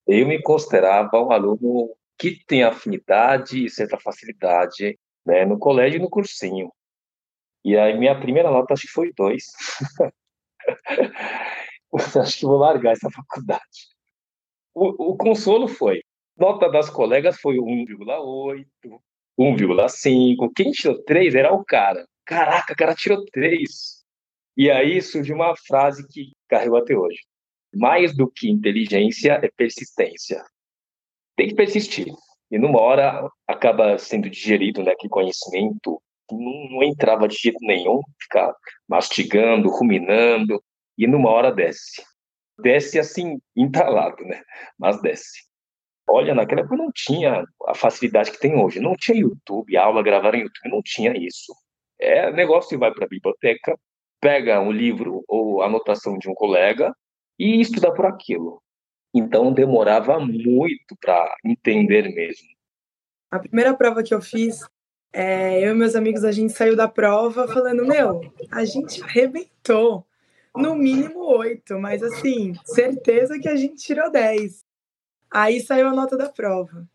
Eu 0.08 0.26
me 0.26 0.42
considerava 0.42 1.22
um 1.22 1.34
aluno 1.34 1.94
que 2.18 2.42
tem 2.48 2.64
afinidade 2.64 3.66
e 3.66 3.70
certa 3.70 4.00
facilidade 4.00 4.98
né, 5.26 5.46
no 5.46 5.60
colégio 5.60 5.98
e 5.98 6.02
no 6.02 6.10
cursinho. 6.10 6.72
E 7.66 7.78
aí 7.78 8.00
minha 8.00 8.18
primeira 8.18 8.50
nota 8.50 8.74
acho 8.74 8.84
que 8.84 8.94
foi 8.94 9.12
dois. 9.14 9.44
acho 12.18 12.40
que 12.40 12.46
vou 12.46 12.60
largar 12.60 12.94
essa 12.94 13.10
faculdade. 13.12 13.95
O, 14.76 15.16
consolo 15.16 15.70
foi, 15.70 16.02
nota 16.38 16.70
das 16.70 16.90
colegas 16.90 17.40
foi 17.40 17.56
1,8, 17.56 18.66
1,5. 19.40 20.52
Quem 20.54 20.72
tirou 20.72 21.02
3 21.04 21.34
era 21.34 21.54
o 21.54 21.64
cara. 21.64 22.06
Caraca, 22.26 22.74
o 22.74 22.76
cara 22.76 22.94
tirou 22.94 23.24
3. 23.32 24.04
E 24.58 24.70
aí 24.70 25.02
surgiu 25.02 25.36
uma 25.36 25.56
frase 25.56 26.06
que 26.10 26.34
carregou 26.50 26.78
até 26.78 26.94
hoje. 26.94 27.20
Mais 27.74 28.14
do 28.16 28.30
que 28.30 28.50
inteligência 28.50 29.40
é 29.42 29.50
persistência. 29.56 30.44
Tem 31.38 31.48
que 31.48 31.56
persistir. 31.56 32.14
E 32.52 32.60
numa 32.60 32.82
hora 32.82 33.30
acaba 33.48 33.98
sendo 33.98 34.30
digerido, 34.30 34.84
né, 34.84 34.94
que 35.00 35.08
conhecimento 35.08 36.02
não, 36.30 36.70
não 36.70 36.84
entrava 36.84 37.30
de 37.30 37.36
jeito 37.36 37.60
nenhum, 37.62 38.02
ficar 38.22 38.54
mastigando, 38.88 39.70
ruminando, 39.70 40.62
e 40.98 41.08
numa 41.08 41.30
hora 41.30 41.52
desce 41.52 42.04
desce 42.60 43.00
assim, 43.00 43.40
entalado, 43.56 44.24
né? 44.24 44.42
Mas 44.78 45.02
desce. 45.02 45.44
Olha, 46.08 46.36
naquela 46.36 46.62
época 46.62 46.78
não 46.78 46.92
tinha 46.94 47.44
a 47.68 47.74
facilidade 47.74 48.32
que 48.32 48.40
tem 48.40 48.56
hoje. 48.56 48.80
Não 48.80 48.96
tinha 48.96 49.20
YouTube, 49.20 49.76
aula 49.76 50.04
gravada 50.04 50.38
em 50.38 50.42
YouTube, 50.42 50.70
não 50.70 50.82
tinha 50.84 51.14
isso. 51.18 51.54
É 52.00 52.32
negócio 52.32 52.70
que 52.70 52.78
vai 52.78 52.94
para 52.94 53.06
a 53.06 53.10
biblioteca, 53.10 53.78
pega 54.22 54.60
um 54.60 54.72
livro 54.72 55.24
ou 55.28 55.62
anotação 55.62 56.18
de 56.18 56.30
um 56.30 56.34
colega 56.34 56.96
e 57.40 57.60
estuda 57.60 57.94
por 57.94 58.06
aquilo. 58.06 58.62
Então 59.14 59.54
demorava 59.54 60.20
muito 60.20 60.96
para 61.00 61.36
entender 61.44 62.04
mesmo. 62.14 62.48
A 63.32 63.40
primeira 63.40 63.74
prova 63.74 64.04
que 64.04 64.14
eu 64.14 64.22
fiz, 64.22 64.60
é, 65.12 65.66
eu 65.66 65.72
e 65.72 65.74
meus 65.74 65.96
amigos, 65.96 66.24
a 66.24 66.32
gente 66.32 66.54
saiu 66.54 66.76
da 66.76 66.88
prova 66.88 67.48
falando: 67.48 67.86
Meu, 67.86 68.22
a 68.52 68.66
gente 68.66 69.02
arrebentou 69.02 70.06
no 70.56 70.76
mínimo 70.76 71.20
oito, 71.38 71.80
mas 71.80 72.02
assim, 72.02 72.54
certeza 72.66 73.40
que 73.40 73.48
a 73.48 73.56
gente 73.56 73.76
tirou 73.76 74.12
dez. 74.12 74.64
Aí 75.32 75.60
saiu 75.60 75.88
a 75.88 75.94
nota 75.94 76.18
da 76.18 76.30
prova. 76.30 76.88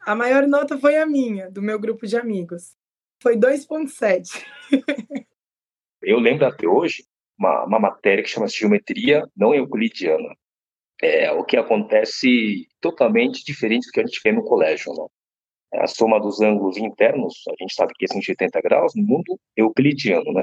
A 0.00 0.14
maior 0.14 0.46
nota 0.46 0.78
foi 0.78 0.96
a 0.96 1.06
minha, 1.06 1.50
do 1.50 1.60
meu 1.60 1.78
grupo 1.78 2.06
de 2.06 2.16
amigos. 2.16 2.76
Foi 3.20 3.36
2,7. 3.36 4.44
Eu 6.00 6.18
lembro 6.18 6.46
até 6.46 6.66
hoje 6.66 7.04
uma, 7.38 7.64
uma 7.64 7.80
matéria 7.80 8.22
que 8.22 8.30
chama-se 8.30 8.58
Geometria 8.58 9.26
Não 9.36 9.54
Euclidiana. 9.54 10.34
É 11.00 11.30
o 11.32 11.44
que 11.44 11.56
acontece 11.56 12.66
totalmente 12.80 13.44
diferente 13.44 13.86
do 13.86 13.92
que 13.92 14.00
a 14.00 14.06
gente 14.06 14.20
vê 14.24 14.32
no 14.32 14.44
colégio. 14.44 14.92
Né? 14.92 15.06
a 15.74 15.86
soma 15.86 16.18
dos 16.18 16.40
ângulos 16.40 16.76
internos, 16.76 17.42
a 17.48 17.54
gente 17.60 17.74
sabe 17.74 17.92
que 17.94 18.04
é 18.04 18.08
180 18.08 18.60
graus, 18.62 18.94
no 18.94 19.02
mundo 19.02 19.38
euclidiano, 19.56 20.32
né? 20.32 20.42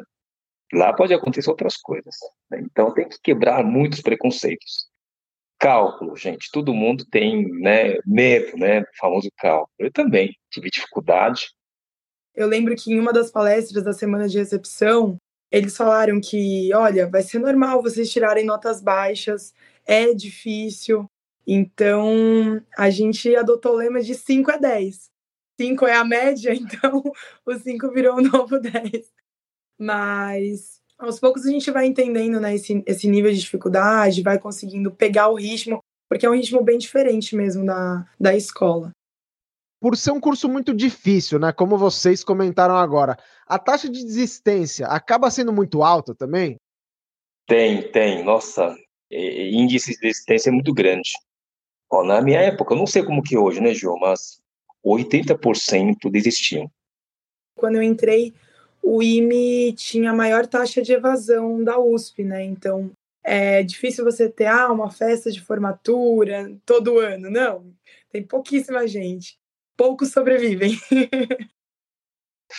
Lá 0.73 0.93
pode 0.93 1.13
acontecer 1.13 1.49
outras 1.49 1.77
coisas. 1.77 2.15
Né? 2.49 2.61
Então 2.61 2.93
tem 2.93 3.07
que 3.07 3.19
quebrar 3.21 3.63
muitos 3.63 4.01
preconceitos. 4.01 4.87
Cálculo, 5.59 6.15
gente, 6.15 6.49
todo 6.51 6.73
mundo 6.73 7.05
tem 7.09 7.47
né, 7.61 7.95
medo, 8.05 8.57
né, 8.57 8.81
do 8.81 8.87
famoso 8.99 9.29
cálculo. 9.37 9.71
Eu 9.79 9.91
também 9.91 10.35
tive 10.51 10.69
dificuldade. 10.69 11.49
Eu 12.35 12.47
lembro 12.47 12.75
que 12.75 12.91
em 12.91 12.99
uma 12.99 13.13
das 13.13 13.31
palestras 13.31 13.83
da 13.83 13.93
semana 13.93 14.27
de 14.27 14.37
recepção, 14.37 15.17
eles 15.49 15.77
falaram 15.77 16.19
que, 16.19 16.73
olha, 16.73 17.07
vai 17.07 17.21
ser 17.21 17.39
normal 17.39 17.81
vocês 17.81 18.11
tirarem 18.11 18.43
notas 18.43 18.81
baixas, 18.81 19.53
é 19.85 20.13
difícil. 20.13 21.09
Então, 21.47 22.61
a 22.77 22.89
gente 22.89 23.33
adotou 23.35 23.73
o 23.73 23.77
lema 23.77 24.01
de 24.01 24.13
5 24.13 24.51
a 24.51 24.57
10. 24.57 25.09
5 25.59 25.87
é 25.87 25.95
a 25.95 26.03
média, 26.03 26.51
então 26.53 27.01
o 27.45 27.53
5 27.53 27.91
virou 27.91 28.17
o 28.17 28.21
novo 28.21 28.59
10. 28.59 29.13
Mas 29.79 30.81
aos 30.97 31.19
poucos 31.19 31.45
a 31.45 31.51
gente 31.51 31.69
vai 31.71 31.85
entendendo 31.85 32.39
né, 32.39 32.55
esse, 32.55 32.83
esse 32.85 33.07
nível 33.07 33.31
de 33.31 33.39
dificuldade, 33.39 34.23
vai 34.23 34.39
conseguindo 34.39 34.91
pegar 34.91 35.29
o 35.29 35.35
ritmo, 35.35 35.79
porque 36.09 36.25
é 36.25 36.29
um 36.29 36.35
ritmo 36.35 36.63
bem 36.63 36.77
diferente 36.77 37.35
mesmo 37.35 37.65
da, 37.65 38.05
da 38.19 38.35
escola. 38.35 38.91
Por 39.81 39.97
ser 39.97 40.11
um 40.11 40.19
curso 40.19 40.47
muito 40.47 40.73
difícil, 40.73 41.37
né? 41.37 41.51
Como 41.51 41.77
vocês 41.77 42.23
comentaram 42.23 42.75
agora, 42.75 43.17
a 43.45 43.59
taxa 43.59 43.89
de 43.89 44.03
desistência 44.03 44.87
acaba 44.87 45.29
sendo 45.29 45.51
muito 45.51 45.83
alta 45.83 46.15
também? 46.15 46.57
Tem, 47.45 47.91
tem. 47.91 48.23
Nossa, 48.23 48.75
índice 49.11 49.91
de 49.91 49.99
desistência 49.99 50.49
é 50.49 50.53
muito 50.53 50.73
grande. 50.73 51.11
Ó, 51.91 52.03
na 52.03 52.21
minha 52.21 52.39
época, 52.39 52.73
eu 52.73 52.77
não 52.77 52.87
sei 52.87 53.03
como 53.03 53.21
que 53.21 53.35
é 53.35 53.39
hoje, 53.39 53.61
né, 53.61 53.73
João, 53.73 53.99
mas 53.99 54.41
80% 54.83 56.09
desistiam. 56.09 56.69
Quando 57.55 57.75
eu 57.75 57.83
entrei, 57.83 58.33
o 58.87 59.01
IME 59.01 59.73
tinha 59.73 60.11
a 60.11 60.15
maior 60.15 60.45
taxa 60.45 60.79
de 60.79 60.93
evasão 60.93 61.63
da 61.63 61.79
USP, 61.79 62.23
né? 62.23 62.43
Então, 62.43 62.91
é 63.23 63.63
difícil 63.63 64.05
você 64.05 64.29
ter 64.29 64.45
ah, 64.45 64.71
uma 64.71 64.91
festa 64.91 65.31
de 65.31 65.41
formatura 65.41 66.55
todo 66.63 66.99
ano. 66.99 67.31
Não, 67.31 67.73
tem 68.11 68.21
pouquíssima 68.21 68.87
gente. 68.87 69.39
Poucos 69.75 70.11
sobrevivem. 70.11 70.77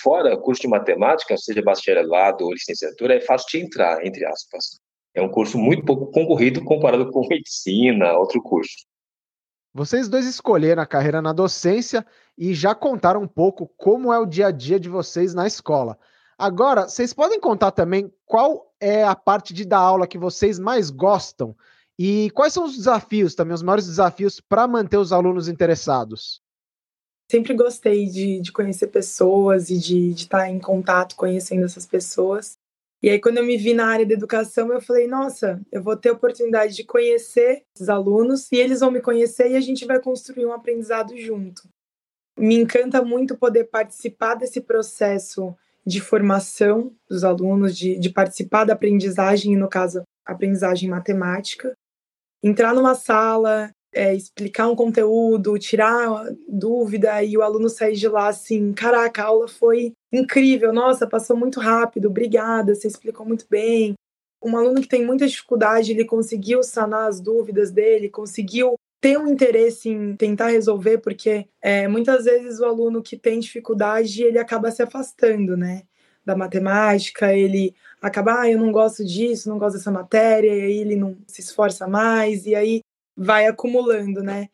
Fora 0.03 0.37
curso 0.37 0.63
de 0.63 0.69
matemática, 0.69 1.37
seja 1.37 1.63
bacharelado 1.63 2.45
ou 2.45 2.53
licenciatura, 2.53 3.15
é 3.15 3.21
fácil 3.21 3.49
de 3.51 3.65
entrar, 3.65 4.05
entre 4.05 4.27
aspas. 4.27 4.81
É 5.15 5.23
um 5.23 5.31
curso 5.31 5.57
muito 5.57 5.85
pouco 5.85 6.11
concorrido 6.11 6.63
comparado 6.65 7.09
com 7.13 7.27
medicina, 7.29 8.15
outro 8.15 8.43
curso. 8.43 8.85
Vocês 9.73 10.09
dois 10.09 10.27
escolheram 10.27 10.83
a 10.83 10.87
carreira 10.87 11.23
na 11.23 11.33
docência 11.33 12.05
e 12.37 12.53
já 12.53 12.75
contaram 12.75 13.23
um 13.23 13.29
pouco 13.29 13.69
como 13.77 14.13
é 14.13 14.19
o 14.19 14.27
dia 14.27 14.49
a 14.49 14.51
dia 14.51 14.81
de 14.81 14.89
vocês 14.89 15.33
na 15.33 15.47
escola. 15.47 15.97
Agora, 16.39 16.89
vocês 16.89 17.15
podem 17.15 17.41
contar 17.41 17.71
também 17.71 18.13
qual 18.27 18.75
é 18.79 19.03
a 19.03 19.17
parte 19.17 19.55
de 19.55 19.65
dar 19.65 19.79
aula 19.79 20.07
que 20.07 20.19
vocês 20.19 20.59
mais 20.59 20.91
gostam 20.91 21.57
e 21.99 22.31
quais 22.33 22.53
são 22.53 22.65
os 22.67 22.77
desafios 22.77 23.35
também, 23.35 23.55
os 23.55 23.63
maiores 23.63 23.87
desafios 23.87 24.39
para 24.39 24.69
manter 24.69 24.99
os 24.99 25.13
alunos 25.13 25.49
interessados? 25.49 26.43
Sempre 27.31 27.55
gostei 27.55 28.07
de, 28.07 28.41
de 28.41 28.53
conhecer 28.53 28.89
pessoas 28.89 29.71
e 29.71 29.79
de, 29.79 30.11
estar 30.11 30.49
em 30.49 30.61
contato 30.61 31.17
conhecendo 31.17 31.65
essas 31.65 31.87
pessoas. 31.87 32.59
E 33.03 33.09
aí, 33.09 33.21
quando 33.21 33.39
eu 33.39 33.45
me 33.45 33.57
vi 33.57 33.75
na 33.75 33.87
área 33.87 34.07
da 34.07 34.15
educação, 34.15 34.73
eu 34.73 34.81
falei: 34.81 35.07
nossa, 35.09 35.61
eu 35.73 35.83
vou 35.83 35.97
ter 35.97 36.11
a 36.11 36.13
oportunidade 36.13 36.75
de 36.75 36.85
conhecer 36.85 37.65
esses 37.75 37.89
alunos 37.89 38.51
e 38.53 38.57
eles 38.57 38.81
vão 38.81 38.91
me 38.91 39.01
conhecer 39.01 39.51
e 39.51 39.57
a 39.57 39.61
gente 39.61 39.85
vai 39.85 40.01
construir 40.01 40.47
um 40.47 40.53
aprendizado 40.53 41.17
junto. 41.17 41.63
Me 42.39 42.55
encanta 42.55 43.03
muito 43.03 43.37
poder 43.37 43.65
participar 43.65 44.35
desse 44.35 44.61
processo 44.61 45.57
de 45.87 46.01
formação 46.01 46.93
dos 47.09 47.23
alunos, 47.23 47.77
de, 47.77 47.99
de 47.99 48.11
participar 48.11 48.65
da 48.65 48.73
aprendizagem, 48.73 49.57
no 49.57 49.69
caso, 49.69 50.03
aprendizagem 50.25 50.91
matemática. 50.91 51.73
Entrar 52.43 52.75
numa 52.75 52.95
sala, 52.95 53.71
é, 53.95 54.15
explicar 54.15 54.69
um 54.69 54.77
conteúdo, 54.77 55.59
tirar 55.59 56.27
dúvida 56.49 57.23
e 57.23 57.37
o 57.37 57.43
aluno 57.43 57.69
sair 57.69 57.95
de 57.95 58.09
lá 58.09 58.29
assim: 58.29 58.73
caraca, 58.73 59.23
a 59.23 59.27
aula 59.27 59.49
foi 59.49 59.93
incrível, 60.13 60.73
nossa, 60.73 61.07
passou 61.07 61.37
muito 61.37 61.61
rápido, 61.61 62.09
obrigada, 62.09 62.75
você 62.75 62.89
explicou 62.89 63.25
muito 63.25 63.47
bem. 63.49 63.95
Um 64.43 64.57
aluno 64.57 64.83
que 64.83 64.89
tem 64.89 65.05
muita 65.05 65.27
dificuldade, 65.27 65.93
ele 65.93 66.05
conseguiu 66.05 66.63
sanar 66.63 67.09
as 67.09 67.21
dúvidas 67.21 67.71
dele, 67.71 68.11
conseguiu 68.11 68.75
ter 69.07 69.17
um 69.17 69.29
interesse 69.29 69.89
em 69.89 70.17
tentar 70.17 70.49
resolver, 70.49 70.99
porque 70.99 71.47
é, 71.63 71.87
muitas 71.87 72.25
vezes 72.25 72.59
o 72.59 72.65
aluno 72.65 73.01
que 73.01 73.17
tem 73.17 73.39
dificuldade, 73.39 74.25
ele 74.25 74.37
acaba 74.37 74.69
se 74.73 74.83
afastando, 74.83 75.57
né? 75.57 75.85
Da 76.25 76.35
matemática, 76.35 77.33
ele 77.33 77.73
acaba, 78.03 78.41
ah, 78.41 78.51
eu 78.51 78.59
não 78.59 78.73
gosto 78.73 79.05
disso, 79.05 79.49
não 79.49 79.61
gosto 79.61 79.77
dessa 79.77 79.93
matéria, 79.93 80.53
e 80.53 80.61
aí 80.61 80.79
ele 80.79 80.97
não 80.97 81.17
se 81.25 81.41
esforça 81.41 81.87
mais, 81.87 82.47
e 82.47 82.57
aí 82.57 82.81
vai 83.17 83.47
acumulando, 83.47 84.25
né? 84.25 84.49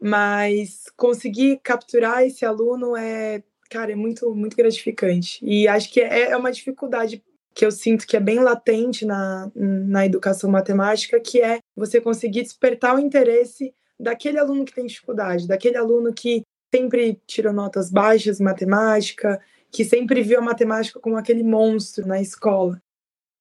Mas 0.00 0.86
conseguir 0.96 1.60
capturar 1.62 2.24
esse 2.24 2.46
aluno 2.46 2.96
é, 2.96 3.42
cara, 3.68 3.92
é 3.92 3.94
muito, 3.94 4.34
muito 4.34 4.56
gratificante. 4.56 5.38
E 5.42 5.68
acho 5.68 5.92
que 5.92 6.00
é, 6.00 6.30
é 6.30 6.36
uma 6.38 6.50
dificuldade 6.50 7.22
que 7.54 7.66
eu 7.66 7.70
sinto 7.70 8.06
que 8.06 8.16
é 8.16 8.20
bem 8.20 8.38
latente 8.38 9.04
na, 9.04 9.52
na 9.54 10.06
educação 10.06 10.48
matemática, 10.48 11.20
que 11.20 11.42
é 11.42 11.58
você 11.76 12.00
conseguir 12.00 12.40
despertar 12.40 12.96
o 12.96 12.98
interesse 12.98 13.74
daquele 13.98 14.38
aluno 14.38 14.64
que 14.64 14.74
tem 14.74 14.86
dificuldade, 14.86 15.48
daquele 15.48 15.76
aluno 15.76 16.12
que 16.12 16.42
sempre 16.74 17.20
tirou 17.26 17.52
notas 17.52 17.90
baixas 17.90 18.40
em 18.40 18.44
matemática, 18.44 19.40
que 19.70 19.84
sempre 19.84 20.22
viu 20.22 20.38
a 20.38 20.42
matemática 20.42 21.00
como 21.00 21.16
aquele 21.16 21.42
monstro 21.42 22.06
na 22.06 22.20
escola. 22.20 22.80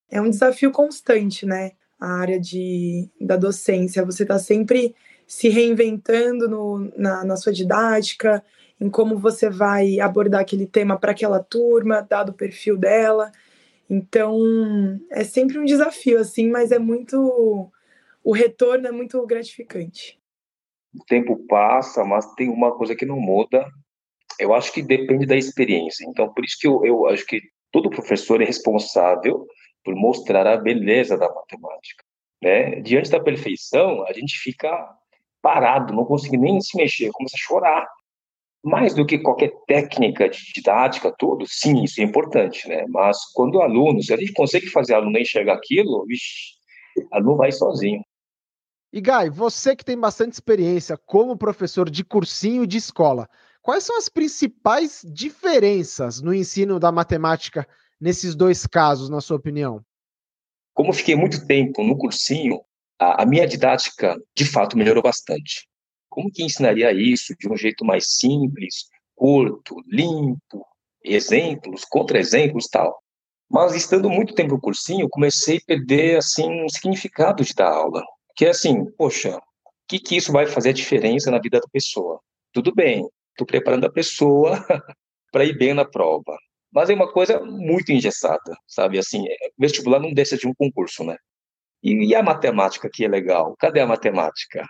É 0.10 0.22
um 0.22 0.30
desafio 0.30 0.72
constante, 0.72 1.46
né? 1.46 1.74
a 2.00 2.14
área 2.14 2.40
de, 2.40 3.10
da 3.20 3.36
docência. 3.36 4.06
Você 4.06 4.24
está 4.24 4.38
sempre 4.38 4.96
se 5.26 5.50
reinventando 5.50 6.48
no, 6.48 6.92
na, 6.96 7.24
na 7.26 7.36
sua 7.36 7.52
didática, 7.52 8.44
em 8.80 8.90
como 8.90 9.18
você 9.18 9.50
vai 9.50 10.00
abordar 10.00 10.42
aquele 10.42 10.68
tema 10.68 10.98
para 10.98 11.12
aquela 11.12 11.44
turma, 11.44 12.02
dado 12.02 12.30
o 12.30 12.36
perfil 12.36 12.78
dela. 12.78 13.32
Então, 13.90 14.38
é 15.10 15.24
sempre 15.24 15.58
um 15.58 15.66
desafio, 15.66 16.20
assim, 16.20 16.50
mas 16.50 16.72
é 16.72 16.80
muito. 16.80 17.72
O 18.24 18.32
retorno 18.32 18.88
é 18.88 18.92
muito 18.92 19.26
gratificante. 19.26 20.17
O 21.00 21.06
tempo 21.06 21.46
passa, 21.48 22.04
mas 22.04 22.34
tem 22.34 22.50
uma 22.50 22.76
coisa 22.76 22.96
que 22.96 23.06
não 23.06 23.20
muda. 23.20 23.66
Eu 24.40 24.54
acho 24.54 24.74
que 24.74 24.82
depende 24.82 25.26
da 25.26 25.36
experiência. 25.36 26.06
Então, 26.10 26.34
por 26.34 26.44
isso 26.44 26.58
que 26.60 26.68
eu, 26.68 26.84
eu 26.84 27.08
acho 27.08 27.26
que 27.26 27.40
todo 27.72 27.90
professor 27.90 28.42
é 28.42 28.46
responsável 28.46 29.46
por 29.84 29.96
mostrar 29.96 30.48
a 30.48 30.58
beleza 30.58 31.18
da 31.18 31.28
matemática. 31.34 32.04
Né? 32.42 32.82
Diante 32.82 33.10
da 33.10 33.20
perfeição, 33.20 34.04
a 34.08 34.14
gente 34.14 34.38
fica 34.40 34.70
parado, 35.42 35.94
não 35.94 36.06
consegue 36.06 36.38
nem 36.38 36.60
se 36.60 36.76
mexer, 36.76 37.12
começa 37.12 37.36
a 37.36 37.40
chorar. 37.40 37.88
Mais 38.64 38.94
do 38.94 39.06
que 39.06 39.20
qualquer 39.20 39.52
técnica 39.68 40.30
didática, 40.30 41.14
tudo, 41.18 41.46
sim, 41.48 41.84
isso 41.84 42.02
é 42.02 42.04
importante, 42.04 42.68
né? 42.68 42.86
Mas 42.90 43.18
quando 43.34 43.56
o 43.56 43.62
aluno, 43.62 44.02
se 44.02 44.14
a 44.14 44.18
gente 44.18 44.34
consegue 44.34 44.68
fazer 44.68 44.94
o 44.94 44.98
aluno 44.98 45.18
enxergar 45.18 45.54
aquilo, 45.54 46.06
vixi, 46.06 46.56
o 46.98 47.16
aluno 47.16 47.38
vai 47.38 47.52
sozinho. 47.52 48.04
E 48.98 49.00
Gai, 49.00 49.30
você 49.30 49.76
que 49.76 49.86
tem 49.86 49.96
bastante 49.96 50.34
experiência 50.34 50.98
como 50.98 51.38
professor 51.38 51.88
de 51.88 52.04
cursinho 52.04 52.66
de 52.66 52.78
escola, 52.78 53.30
quais 53.62 53.84
são 53.84 53.96
as 53.96 54.10
principais 54.10 55.06
diferenças 55.06 56.20
no 56.20 56.34
ensino 56.34 56.80
da 56.80 56.92
matemática 56.92 57.68
nesses 58.02 58.34
dois 58.34 58.66
casos, 58.66 59.08
na 59.08 59.22
sua 59.22 59.38
opinião? 59.38 59.86
Como 60.74 60.92
fiquei 60.92 61.16
muito 61.16 61.46
tempo 61.46 61.84
no 61.84 61.96
cursinho, 61.96 62.60
a, 62.98 63.22
a 63.22 63.26
minha 63.28 63.46
didática, 63.46 64.20
de 64.36 64.46
fato, 64.46 64.76
melhorou 64.76 65.04
bastante. 65.04 65.70
Como 66.10 66.32
que 66.32 66.44
ensinaria 66.44 66.92
isso 66.92 67.36
de 67.40 67.48
um 67.48 67.56
jeito 67.56 67.86
mais 67.86 68.16
simples, 68.16 68.88
curto, 69.14 69.76
limpo, 69.86 70.66
exemplos, 71.04 71.86
contra-exemplos 71.86 72.66
tal? 72.66 73.00
Mas 73.48 73.76
estando 73.76 74.10
muito 74.10 74.34
tempo 74.34 74.56
no 74.56 74.60
cursinho, 74.60 75.08
comecei 75.08 75.58
a 75.58 75.66
perder 75.68 76.18
assim 76.18 76.50
um 76.50 76.68
significado 76.68 77.44
de 77.44 77.54
dar 77.54 77.72
aula, 77.72 78.02
que 78.38 78.46
é 78.46 78.50
assim, 78.50 78.86
poxa, 78.92 79.36
o 79.36 79.42
que 79.90 80.00
que 80.00 80.16
isso 80.16 80.32
vai 80.32 80.46
fazer 80.46 80.70
a 80.70 80.74
diferença 80.74 81.32
na 81.32 81.40
vida 81.40 81.60
da 81.60 81.68
pessoa? 81.70 82.22
Tudo 82.54 82.74
bem, 82.74 83.10
estou 83.32 83.48
preparando 83.48 83.86
a 83.88 83.92
pessoa 83.92 84.64
para 85.32 85.44
ir 85.44 85.58
bem 85.58 85.74
na 85.74 85.84
prova, 85.84 86.38
mas 86.72 86.90
é 86.92 86.94
uma 86.94 87.12
coisa 87.12 87.40
muito 87.40 87.92
engessada, 87.92 88.56
sabe? 88.68 89.00
Assim, 89.00 89.28
é, 89.28 89.36
vestibular 89.58 90.00
não 90.00 90.14
deixa 90.14 90.38
de 90.38 90.48
um 90.48 90.54
concurso, 90.54 91.04
né? 91.04 91.18
E, 91.82 92.10
e 92.10 92.16
a 92.16 92.22
matemática 92.22 92.88
que 92.94 93.04
é 93.04 93.08
legal? 93.08 93.56
Cadê 93.58 93.80
a 93.80 93.88
matemática? 93.88 94.64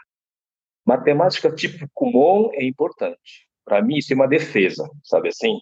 Matemática 0.85 1.53
tipo 1.53 1.85
Kumon 1.93 2.49
é 2.53 2.63
importante. 2.63 3.47
Para 3.65 3.81
mim, 3.81 3.97
isso 3.97 4.13
é 4.13 4.15
uma 4.15 4.29
defesa, 4.29 4.89
sabe 5.03 5.27
assim? 5.27 5.59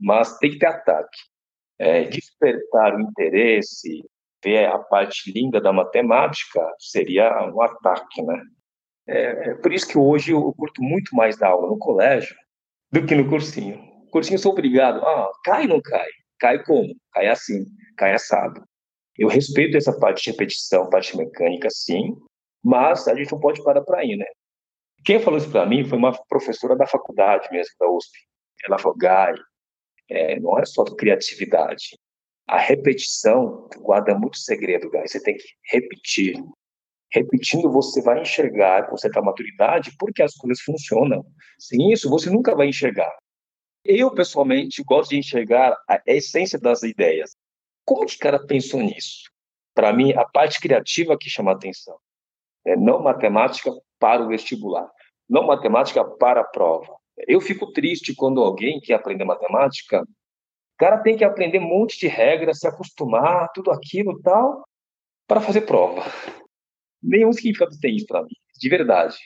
Mas 0.00 0.36
tem 0.38 0.50
que 0.50 0.58
ter 0.58 0.66
ataque. 0.66 1.16
É, 1.78 2.04
despertar 2.04 2.96
o 2.96 3.00
interesse, 3.00 4.04
ver 4.42 4.66
a 4.66 4.78
parte 4.78 5.32
linda 5.32 5.60
da 5.60 5.72
matemática, 5.72 6.60
seria 6.78 7.30
um 7.52 7.60
ataque, 7.60 8.22
né? 8.22 8.42
É, 9.08 9.50
é, 9.50 9.54
por 9.54 9.72
isso 9.72 9.88
que 9.88 9.98
hoje 9.98 10.32
eu 10.32 10.52
curto 10.52 10.82
muito 10.82 11.14
mais 11.14 11.36
dar 11.36 11.48
aula 11.48 11.68
no 11.68 11.78
colégio 11.78 12.34
do 12.92 13.04
que 13.04 13.14
no 13.14 13.28
cursinho. 13.28 13.80
Cursinho 14.10 14.36
eu 14.36 14.40
sou 14.40 14.52
obrigado. 14.52 15.04
Ah, 15.04 15.30
cai 15.44 15.62
ou 15.62 15.68
não 15.68 15.80
cai? 15.82 16.08
Cai 16.38 16.62
como? 16.64 16.94
Cai 17.12 17.28
assim, 17.28 17.64
cai 17.96 18.12
assado. 18.12 18.62
Eu 19.18 19.28
respeito 19.28 19.76
essa 19.76 19.98
parte 19.98 20.22
de 20.22 20.30
repetição, 20.30 20.88
parte 20.88 21.16
mecânica, 21.16 21.68
sim, 21.70 22.16
mas 22.62 23.06
a 23.08 23.14
gente 23.14 23.32
não 23.32 23.40
pode 23.40 23.62
parar 23.62 23.82
para 23.82 24.00
aí, 24.00 24.16
né? 24.16 24.26
Quem 25.04 25.20
falou 25.20 25.38
isso 25.38 25.50
para 25.50 25.66
mim 25.66 25.84
foi 25.84 25.98
uma 25.98 26.12
professora 26.28 26.76
da 26.76 26.86
faculdade 26.86 27.48
mesmo, 27.50 27.72
da 27.78 27.90
USP. 27.90 28.18
Ela 28.66 28.78
falou, 28.78 28.96
Gai, 28.96 29.34
é, 30.08 30.38
não 30.40 30.58
é 30.58 30.64
só 30.64 30.84
criatividade. 30.84 31.98
A 32.50 32.58
repetição 32.58 33.68
guarda 33.76 34.12
muito 34.12 34.36
segredo, 34.36 34.90
Gai. 34.90 35.06
Você 35.06 35.22
tem 35.22 35.36
que 35.36 35.44
repetir. 35.70 36.34
Repetindo, 37.12 37.70
você 37.70 38.02
vai 38.02 38.22
enxergar 38.22 38.88
com 38.88 38.96
certa 38.96 39.22
maturidade 39.22 39.94
porque 39.96 40.20
as 40.20 40.34
coisas 40.34 40.60
funcionam. 40.60 41.24
Sem 41.60 41.92
isso, 41.92 42.10
você 42.10 42.28
nunca 42.28 42.56
vai 42.56 42.66
enxergar. 42.66 43.16
Eu, 43.84 44.12
pessoalmente, 44.12 44.82
gosto 44.82 45.10
de 45.10 45.18
enxergar 45.18 45.76
a 45.88 46.02
essência 46.04 46.58
das 46.58 46.82
ideias. 46.82 47.36
Como 47.84 48.04
que 48.04 48.16
o 48.16 48.18
cara 48.18 48.44
pensou 48.44 48.80
nisso? 48.80 49.30
Para 49.72 49.92
mim, 49.92 50.12
a 50.14 50.24
parte 50.24 50.58
criativa 50.58 51.16
que 51.16 51.30
chama 51.30 51.52
atenção. 51.52 51.96
É 52.66 52.74
não 52.74 53.00
matemática 53.00 53.70
para 53.96 54.24
o 54.24 54.28
vestibular, 54.28 54.90
não 55.28 55.46
matemática 55.46 56.04
para 56.04 56.40
a 56.40 56.44
prova. 56.44 56.96
Eu 57.28 57.40
fico 57.40 57.72
triste 57.72 58.12
quando 58.12 58.42
alguém 58.42 58.80
quer 58.80 58.94
aprender 58.94 59.24
matemática, 59.24 60.04
cara 60.80 61.02
tem 61.02 61.14
que 61.14 61.24
aprender 61.24 61.58
um 61.58 61.68
monte 61.68 61.98
de 61.98 62.08
regras, 62.08 62.60
se 62.60 62.66
acostumar, 62.66 63.50
tudo 63.52 63.70
aquilo 63.70 64.18
tal, 64.22 64.66
para 65.28 65.38
fazer 65.38 65.60
prova. 65.60 66.02
Nenhum 67.02 67.32
significado 67.34 67.78
tem 67.78 67.96
isso 67.96 68.06
para 68.06 68.22
mim, 68.22 68.34
de 68.58 68.68
verdade. 68.68 69.16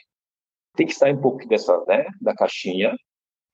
Tem 0.75 0.85
que 0.85 0.93
sair 0.93 1.13
um 1.13 1.21
pouco 1.21 1.47
dessa, 1.47 1.81
né, 1.87 2.05
da 2.21 2.35
caixinha, 2.35 2.93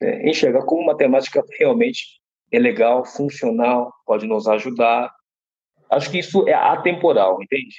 é, 0.01 0.27
enxergar 0.27 0.65
como 0.65 0.84
matemática 0.84 1.43
realmente 1.60 2.20
é 2.51 2.58
legal, 2.58 3.05
funcional, 3.05 3.93
pode 4.03 4.25
nos 4.25 4.48
ajudar. 4.48 5.13
Acho 5.88 6.10
que 6.10 6.17
isso 6.17 6.48
é 6.50 6.53
atemporal, 6.53 7.41
entende? 7.41 7.75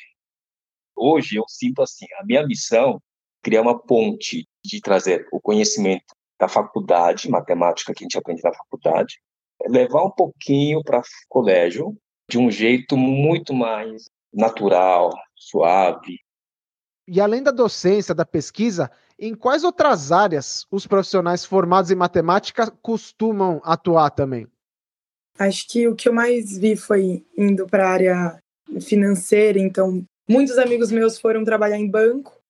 Hoje 0.94 1.34
eu 1.36 1.44
sinto 1.48 1.82
assim, 1.82 2.06
a 2.20 2.24
minha 2.24 2.46
missão 2.46 3.02
criar 3.42 3.62
uma 3.62 3.76
ponte 3.76 4.46
de 4.64 4.80
trazer 4.80 5.26
o 5.32 5.40
conhecimento 5.40 6.14
da 6.38 6.46
faculdade, 6.46 7.28
matemática 7.28 7.92
que 7.92 8.04
a 8.04 8.06
gente 8.06 8.18
aprende 8.18 8.42
na 8.44 8.54
faculdade, 8.54 9.20
levar 9.68 10.04
um 10.04 10.10
pouquinho 10.10 10.82
para 10.82 11.00
o 11.00 11.02
colégio 11.28 11.96
de 12.28 12.38
um 12.38 12.50
jeito 12.50 12.96
muito 12.96 13.52
mais 13.52 14.10
natural, 14.32 15.10
suave. 15.36 16.18
E 17.06 17.20
além 17.20 17.42
da 17.42 17.50
docência, 17.50 18.14
da 18.14 18.24
pesquisa, 18.24 18.90
em 19.18 19.34
quais 19.34 19.64
outras 19.64 20.12
áreas 20.12 20.66
os 20.70 20.86
profissionais 20.86 21.44
formados 21.44 21.90
em 21.90 21.94
matemática 21.94 22.70
costumam 22.70 23.60
atuar 23.64 24.10
também? 24.10 24.46
Acho 25.38 25.68
que 25.68 25.88
o 25.88 25.94
que 25.94 26.08
eu 26.08 26.12
mais 26.12 26.56
vi 26.56 26.76
foi 26.76 27.24
indo 27.36 27.66
para 27.66 27.86
a 27.86 27.92
área 27.92 28.42
financeira, 28.80 29.58
então 29.58 30.04
muitos 30.28 30.58
amigos 30.58 30.90
meus 30.90 31.18
foram 31.18 31.44
trabalhar 31.44 31.78
em 31.78 31.90
banco, 31.90 32.40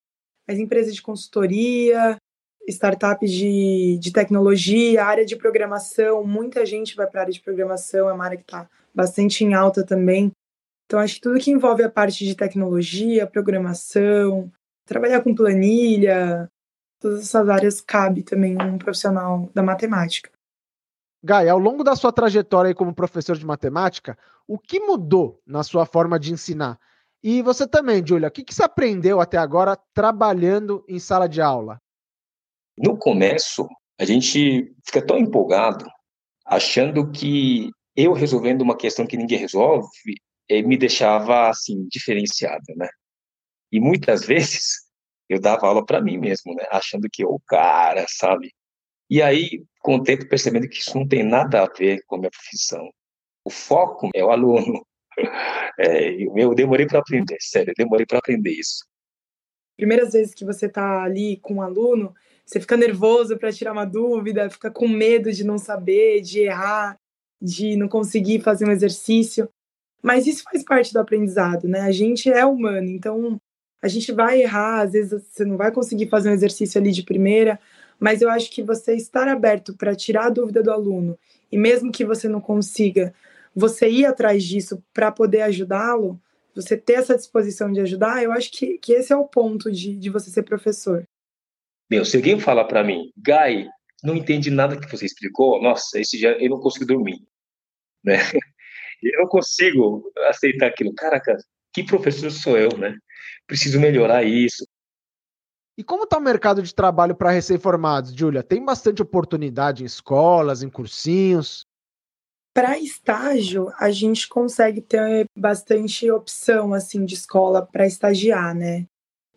as 0.49 0.59
empresas 0.59 0.95
de 0.95 1.03
consultoria, 1.03 2.17
startups 2.69 3.31
de, 3.31 3.99
de 4.01 4.13
tecnologia, 4.13 5.05
área 5.05 5.25
de 5.25 5.37
programação, 5.37 6.25
muita 6.25 6.65
gente 6.65 6.95
vai 6.95 7.07
para 7.07 7.21
a 7.21 7.23
área 7.23 7.33
de 7.33 7.41
programação, 7.41 8.09
é 8.09 8.13
uma 8.13 8.25
área 8.25 8.37
que 8.37 8.45
está 8.45 8.69
bastante 8.95 9.45
em 9.45 9.55
alta 9.55 9.85
também. 9.85 10.31
Então, 10.87 11.01
acho 11.01 11.15
que 11.15 11.21
tudo 11.21 11.41
que 11.41 11.51
envolve 11.51 11.83
a 11.83 11.91
parte 11.91 12.25
de 12.25 12.35
tecnologia, 12.35 13.27
programação, 13.27 14.51
trabalhar 14.85 15.23
com 15.23 15.35
planilha, 15.35 16.49
todas 17.01 17.23
essas 17.23 17.49
áreas 17.49 17.81
cabe 17.81 18.23
também 18.23 18.57
um 18.61 18.79
profissional 18.79 19.51
da 19.55 19.63
matemática. 19.63 20.31
Gai, 21.25 21.49
ao 21.49 21.59
longo 21.59 21.85
da 21.85 21.97
sua 21.97 22.13
trajetória 22.13 22.75
como 22.75 22.95
professor 22.95 23.37
de 23.37 23.47
matemática, 23.47 24.19
o 24.47 24.59
que 24.59 24.81
mudou 24.81 25.41
na 25.47 25.63
sua 25.63 25.87
forma 25.87 26.19
de 26.19 26.33
ensinar? 26.33 26.79
E 27.23 27.41
você 27.43 27.67
também, 27.67 28.05
Julia, 28.05 28.29
o 28.29 28.31
que, 28.31 28.43
que 28.43 28.53
você 28.53 28.65
aprendeu 28.65 29.21
até 29.21 29.39
agora 29.39 29.79
trabalhando 29.95 30.85
em 30.89 30.99
sala 30.99 31.29
de 31.29 31.41
aula? 31.41 31.81
No 32.77 32.97
começo, 32.99 33.69
a 33.99 34.05
gente 34.05 34.75
fica 34.85 35.05
tão 35.05 35.19
empolgado, 35.19 35.85
achando 36.47 37.11
que 37.11 37.71
eu 37.95 38.13
resolvendo 38.13 38.63
uma 38.63 38.77
questão 38.77 39.07
que 39.07 39.17
ninguém 39.17 39.39
resolve, 39.39 39.87
eh, 40.49 40.63
me 40.63 40.77
deixava 40.77 41.49
assim 41.49 41.87
diferenciado, 41.89 42.65
né? 42.77 42.89
E 43.71 43.81
muitas 43.81 44.25
vezes 44.27 44.83
eu 45.29 45.41
dava 45.41 45.67
aula 45.67 45.85
para 45.85 46.01
mim 46.01 46.19
mesmo, 46.19 46.55
né? 46.55 46.65
Achando 46.71 47.09
que 47.11 47.25
eu 47.25 47.31
o 47.31 47.41
cara, 47.41 48.05
sabe? 48.09 48.53
E 49.11 49.21
aí, 49.21 49.65
com 49.81 49.97
o 49.97 50.03
tempo, 50.03 50.29
percebendo 50.29 50.69
que 50.69 50.79
isso 50.79 50.97
não 50.97 51.07
tem 51.07 51.23
nada 51.23 51.63
a 51.63 51.67
ver 51.67 52.03
com 52.07 52.17
a 52.17 52.19
minha 52.19 52.31
profissão. 52.31 52.89
O 53.45 53.51
foco 53.51 54.09
é 54.15 54.25
o 54.25 54.31
aluno. 54.31 54.85
É, 55.79 56.11
eu 56.23 56.55
demorei 56.55 56.87
para 56.87 56.99
aprender, 56.99 57.37
sério, 57.41 57.71
eu 57.71 57.85
demorei 57.85 58.05
para 58.05 58.19
aprender 58.19 58.51
isso. 58.51 58.85
Primeiras 59.77 60.13
vezes 60.13 60.35
que 60.35 60.45
você 60.45 60.67
está 60.67 61.03
ali 61.03 61.39
com 61.39 61.55
um 61.55 61.63
aluno, 61.63 62.15
você 62.45 62.61
fica 62.61 62.77
nervoso 62.77 63.37
para 63.39 63.53
tirar 63.53 63.73
uma 63.73 63.85
dúvida, 63.85 64.51
fica 64.51 64.71
com 64.71 64.89
medo 64.89 65.33
de 65.33 65.45
não 65.45 65.59
saber, 65.59 66.21
de 66.21 66.41
errar, 66.41 66.97
de 67.41 67.77
não 67.77 67.89
conseguir 67.89 68.41
fazer 68.41 68.67
um 68.67 68.73
exercício. 68.73 69.49
Mas 70.03 70.27
isso 70.27 70.43
faz 70.43 70.65
parte 70.65 70.93
do 70.93 70.99
aprendizado, 70.99 71.69
né? 71.69 71.81
A 71.81 71.93
gente 71.93 72.31
é 72.31 72.45
humano, 72.45 72.89
então 72.89 73.41
a 73.81 73.89
gente 73.89 74.13
vai 74.13 74.43
errar, 74.43 74.83
às 74.83 74.93
vezes 74.93 75.23
você 75.23 75.45
não 75.45 75.57
vai 75.57 75.73
conseguir 75.73 76.09
fazer 76.09 76.31
um 76.31 76.35
exercício 76.35 76.81
ali 76.81 76.93
de 76.93 77.03
primeira, 77.03 77.59
mas 77.99 78.23
eu 78.23 78.31
acho 78.31 78.51
que 78.51 78.63
você 78.63 78.95
estar 78.95 79.29
aberto 79.29 79.77
para 79.77 79.95
tirar 79.95 80.27
a 80.27 80.31
dúvida 80.31 80.63
do 80.63 80.71
aluno, 80.71 81.19
e 81.51 81.59
mesmo 81.59 81.91
que 81.91 82.05
você 82.05 82.29
não 82.29 82.41
consiga, 82.41 83.13
você 83.55 83.89
ir 83.89 84.07
atrás 84.07 84.45
disso 84.45 84.83
para 84.95 85.11
poder 85.11 85.43
ajudá-lo, 85.43 86.21
você 86.55 86.77
ter 86.77 86.95
essa 86.95 87.17
disposição 87.17 87.73
de 87.73 87.81
ajudar, 87.81 88.23
eu 88.23 88.33
acho 88.33 88.51
que, 88.53 88.79
que 88.79 88.93
esse 88.93 89.13
é 89.13 89.17
o 89.17 89.27
ponto 89.27 89.71
de, 89.71 89.97
de 89.97 90.11
você 90.11 90.31
ser 90.31 90.43
professor. 90.43 91.07
Meu, 91.93 92.07
se 92.07 92.17
alguém 92.17 92.41
falar 92.41 92.65
para 92.65 92.83
mim, 92.83 93.13
Gai, 93.19 93.67
não 94.03 94.17
entendi 94.17 94.51
nada 94.51 94.81
que 94.81 94.91
você 94.91 95.05
explicou, 95.05 95.61
nossa, 95.63 96.01
esse 96.01 96.19
já 96.19 96.31
eu 96.31 96.49
não 96.49 96.59
consigo 96.59 96.87
dormir, 96.87 97.19
né? 98.03 98.17
Eu 99.03 99.21
não 99.21 99.29
consigo 99.29 100.11
aceitar 100.29 100.69
aquilo. 100.69 100.95
Caraca, 100.95 101.37
que 101.71 101.85
professor 101.85 102.31
sou 102.31 102.57
eu, 102.57 102.79
né? 102.79 102.97
Preciso 103.47 103.79
melhorar 103.79 104.23
isso. 104.23 104.67
E 105.77 105.85
como 105.85 106.05
está 106.05 106.17
o 106.17 106.23
mercado 106.23 106.63
de 106.63 106.75
trabalho 106.75 107.15
para 107.15 107.31
recém-formados, 107.31 108.15
Júlia? 108.15 108.43
Tem 108.43 108.65
bastante 108.65 109.03
oportunidade 109.03 109.83
em 109.83 109.87
escolas, 109.87 110.63
em 110.63 110.71
cursinhos? 110.71 111.67
Para 112.55 112.79
estágio, 112.79 113.71
a 113.79 113.91
gente 113.91 114.27
consegue 114.29 114.81
ter 114.81 115.27
bastante 115.37 116.11
opção 116.11 116.73
assim 116.73 117.05
de 117.05 117.13
escola 117.13 117.67
para 117.67 117.87
estagiar, 117.87 118.55
né? 118.55 118.87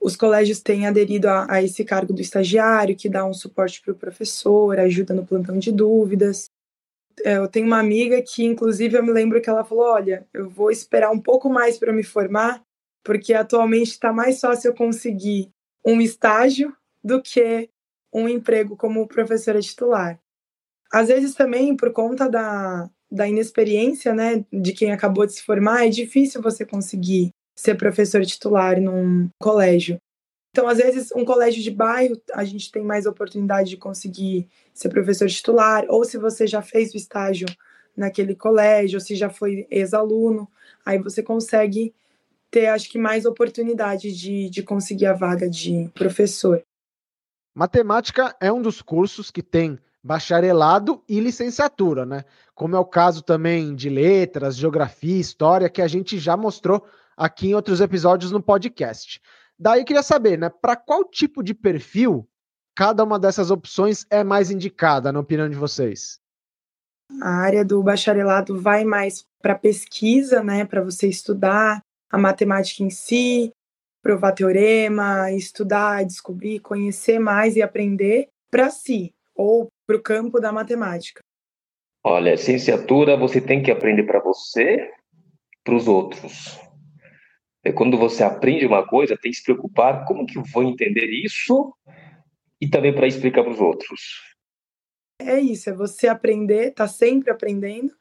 Os 0.06 0.16
colégios 0.16 0.60
têm 0.60 0.86
aderido 0.86 1.28
a, 1.28 1.52
a 1.52 1.64
esse 1.64 1.84
cargo 1.84 2.14
do 2.14 2.22
estagiário, 2.22 2.96
que 2.96 3.10
dá 3.10 3.26
um 3.26 3.34
suporte 3.34 3.82
para 3.82 3.92
o 3.92 3.98
professor, 3.98 4.80
ajuda 4.80 5.16
no 5.16 5.26
plantão 5.26 5.58
de 5.58 5.72
dúvidas. 5.72 6.52
É, 7.24 7.38
eu 7.38 7.48
tenho 7.48 7.66
uma 7.66 7.80
amiga 7.80 8.22
que, 8.22 8.46
inclusive, 8.46 8.96
eu 8.96 9.04
me 9.04 9.12
lembro 9.12 9.42
que 9.42 9.50
ela 9.50 9.66
falou: 9.66 9.86
Olha, 9.86 10.24
eu 10.32 10.48
vou 10.48 10.70
esperar 10.70 11.10
um 11.10 11.20
pouco 11.20 11.50
mais 11.50 11.80
para 11.80 11.92
me 11.92 12.04
formar, 12.04 12.62
porque 13.04 13.34
atualmente 13.34 13.94
está 13.94 14.14
mais 14.14 14.40
fácil 14.40 14.70
eu 14.70 14.76
conseguir 14.76 15.50
um 15.84 16.00
estágio 16.00 16.72
do 17.04 17.20
que 17.20 17.68
um 18.14 18.30
emprego 18.30 18.78
como 18.78 19.08
professora 19.08 19.60
titular. 19.60 20.20
Às 20.94 21.08
vezes 21.08 21.34
também, 21.34 21.76
por 21.76 21.92
conta 21.92 22.30
da, 22.30 22.88
da 23.10 23.28
inexperiência 23.28 24.14
né, 24.14 24.46
de 24.54 24.72
quem 24.72 24.92
acabou 24.92 25.26
de 25.26 25.34
se 25.34 25.42
formar, 25.42 25.88
é 25.88 25.90
difícil 25.90 26.44
você 26.44 26.64
conseguir 26.64 27.34
ser 27.56 27.76
professor 27.76 28.26
titular 28.26 28.80
num 28.80 29.30
colégio. 29.40 29.98
Então, 30.52 30.68
às 30.68 30.78
vezes, 30.78 31.12
um 31.14 31.26
colégio 31.26 31.62
de 31.62 31.72
bairro, 31.72 32.16
a 32.34 32.44
gente 32.44 32.72
tem 32.72 32.84
mais 32.84 33.06
oportunidade 33.06 33.70
de 33.70 33.78
conseguir 33.78 34.48
ser 34.74 34.90
professor 34.90 35.28
titular, 35.28 35.86
ou 35.90 36.06
se 36.06 36.18
você 36.18 36.48
já 36.48 36.62
fez 36.62 36.94
o 36.94 36.98
estágio 36.98 37.48
naquele 37.96 38.36
colégio, 38.36 38.98
ou 38.98 39.02
se 39.02 39.16
já 39.16 39.30
foi 39.30 39.68
ex-aluno, 39.70 40.50
aí 40.86 40.98
você 40.98 41.22
consegue 41.22 41.94
ter, 42.50 42.68
acho 42.68 42.90
que, 42.90 42.98
mais 42.98 43.26
oportunidade 43.26 44.14
de, 44.14 44.50
de 44.50 44.64
conseguir 44.64 45.08
a 45.08 45.14
vaga 45.14 45.50
de 45.50 45.90
professor. 45.94 46.62
Matemática 47.54 48.36
é 48.40 48.52
um 48.52 48.62
dos 48.62 48.82
cursos 48.82 49.30
que 49.32 49.42
tem 49.42 49.78
bacharelado 50.02 51.04
e 51.10 51.20
licenciatura, 51.20 52.06
né? 52.06 52.24
Como 52.54 52.76
é 52.76 52.80
o 52.80 52.86
caso 52.86 53.22
também 53.22 53.76
de 53.76 53.90
letras, 53.90 54.56
geografia, 54.56 55.20
história, 55.20 55.70
que 55.70 55.82
a 55.82 55.88
gente 55.88 56.18
já 56.18 56.38
mostrou 56.38 56.86
aqui 57.18 57.50
em 57.50 57.56
outros 57.56 57.82
episódios 57.82 58.32
no 58.32 58.42
podcast. 58.42 59.22
Daí 59.58 59.82
eu 59.82 59.86
queria 59.86 60.04
saber, 60.04 60.38
né, 60.38 60.50
para 60.50 60.76
qual 60.76 61.04
tipo 61.06 61.42
de 61.42 61.54
perfil 61.54 62.28
cada 62.76 63.04
uma 63.04 63.18
dessas 63.18 63.52
opções 63.52 64.06
é 64.10 64.24
mais 64.24 64.52
indicada, 64.52 65.12
na 65.12 65.20
opinião 65.20 65.50
de 65.50 65.56
vocês? 65.56 66.20
A 67.22 67.30
área 67.30 67.64
do 67.64 67.82
bacharelado 67.82 68.60
vai 68.60 68.84
mais 68.84 69.24
para 69.42 69.56
pesquisa, 69.56 70.44
né, 70.44 70.66
para 70.66 70.82
você 70.82 71.08
estudar 71.08 71.80
a 72.12 72.18
matemática 72.18 72.84
em 72.84 72.90
si, 72.90 73.52
provar 74.02 74.34
teorema, 74.34 75.32
estudar, 75.32 76.06
descobrir, 76.06 76.60
conhecer 76.60 77.20
mais 77.20 77.56
e 77.56 77.62
aprender 77.62 78.28
para 78.52 78.70
si. 78.70 79.14
ou 79.36 79.68
para 79.86 79.98
o 79.98 80.02
campo 80.02 80.40
da 80.40 80.52
matemática? 80.52 81.22
Olha, 82.04 82.32
licenciatura 82.32 83.18
você 83.18 83.42
tem 83.42 83.62
que 83.62 83.70
aprender 83.70 84.04
para 84.04 84.20
você, 84.20 84.92
para 85.64 85.76
os 85.76 85.88
outros. 85.88 86.60
É 87.66 87.72
quando 87.72 87.98
você 87.98 88.24
aprende 88.24 88.64
uma 88.64 88.88
coisa, 88.88 89.18
tem 89.20 89.32
que 89.32 89.38
se 89.38 89.44
preocupar 89.44 90.06
como 90.06 90.26
que 90.26 90.38
eu 90.38 90.44
vou 90.54 90.64
entender 90.64 91.08
isso 91.08 91.76
e 92.62 92.70
também 92.70 92.94
para 92.94 93.08
explicar 93.08 93.42
para 93.44 93.52
os 93.52 93.60
outros. 93.60 94.22
É 95.20 95.40
isso, 95.40 95.72
é 95.72 95.74
você 95.74 96.08
aprender, 96.08 96.72
tá 96.72 96.88
sempre 96.88 97.32
aprendendo 97.32 97.92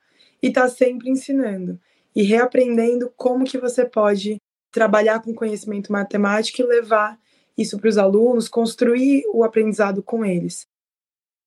e 0.42 0.52
tá 0.52 0.68
sempre 0.68 1.08
ensinando 1.08 1.80
e 2.14 2.22
reaprendendo 2.22 3.10
como 3.16 3.46
que 3.46 3.56
você 3.56 3.86
pode 3.86 4.36
trabalhar 4.70 5.22
com 5.22 5.34
conhecimento 5.34 5.90
matemático 5.90 6.60
e 6.60 6.66
levar 6.66 7.18
isso 7.56 7.78
para 7.78 7.88
os 7.88 7.96
alunos, 7.96 8.48
construir 8.48 9.24
o 9.32 9.44
aprendizado 9.44 10.02
com 10.02 10.24
eles. 10.24 10.66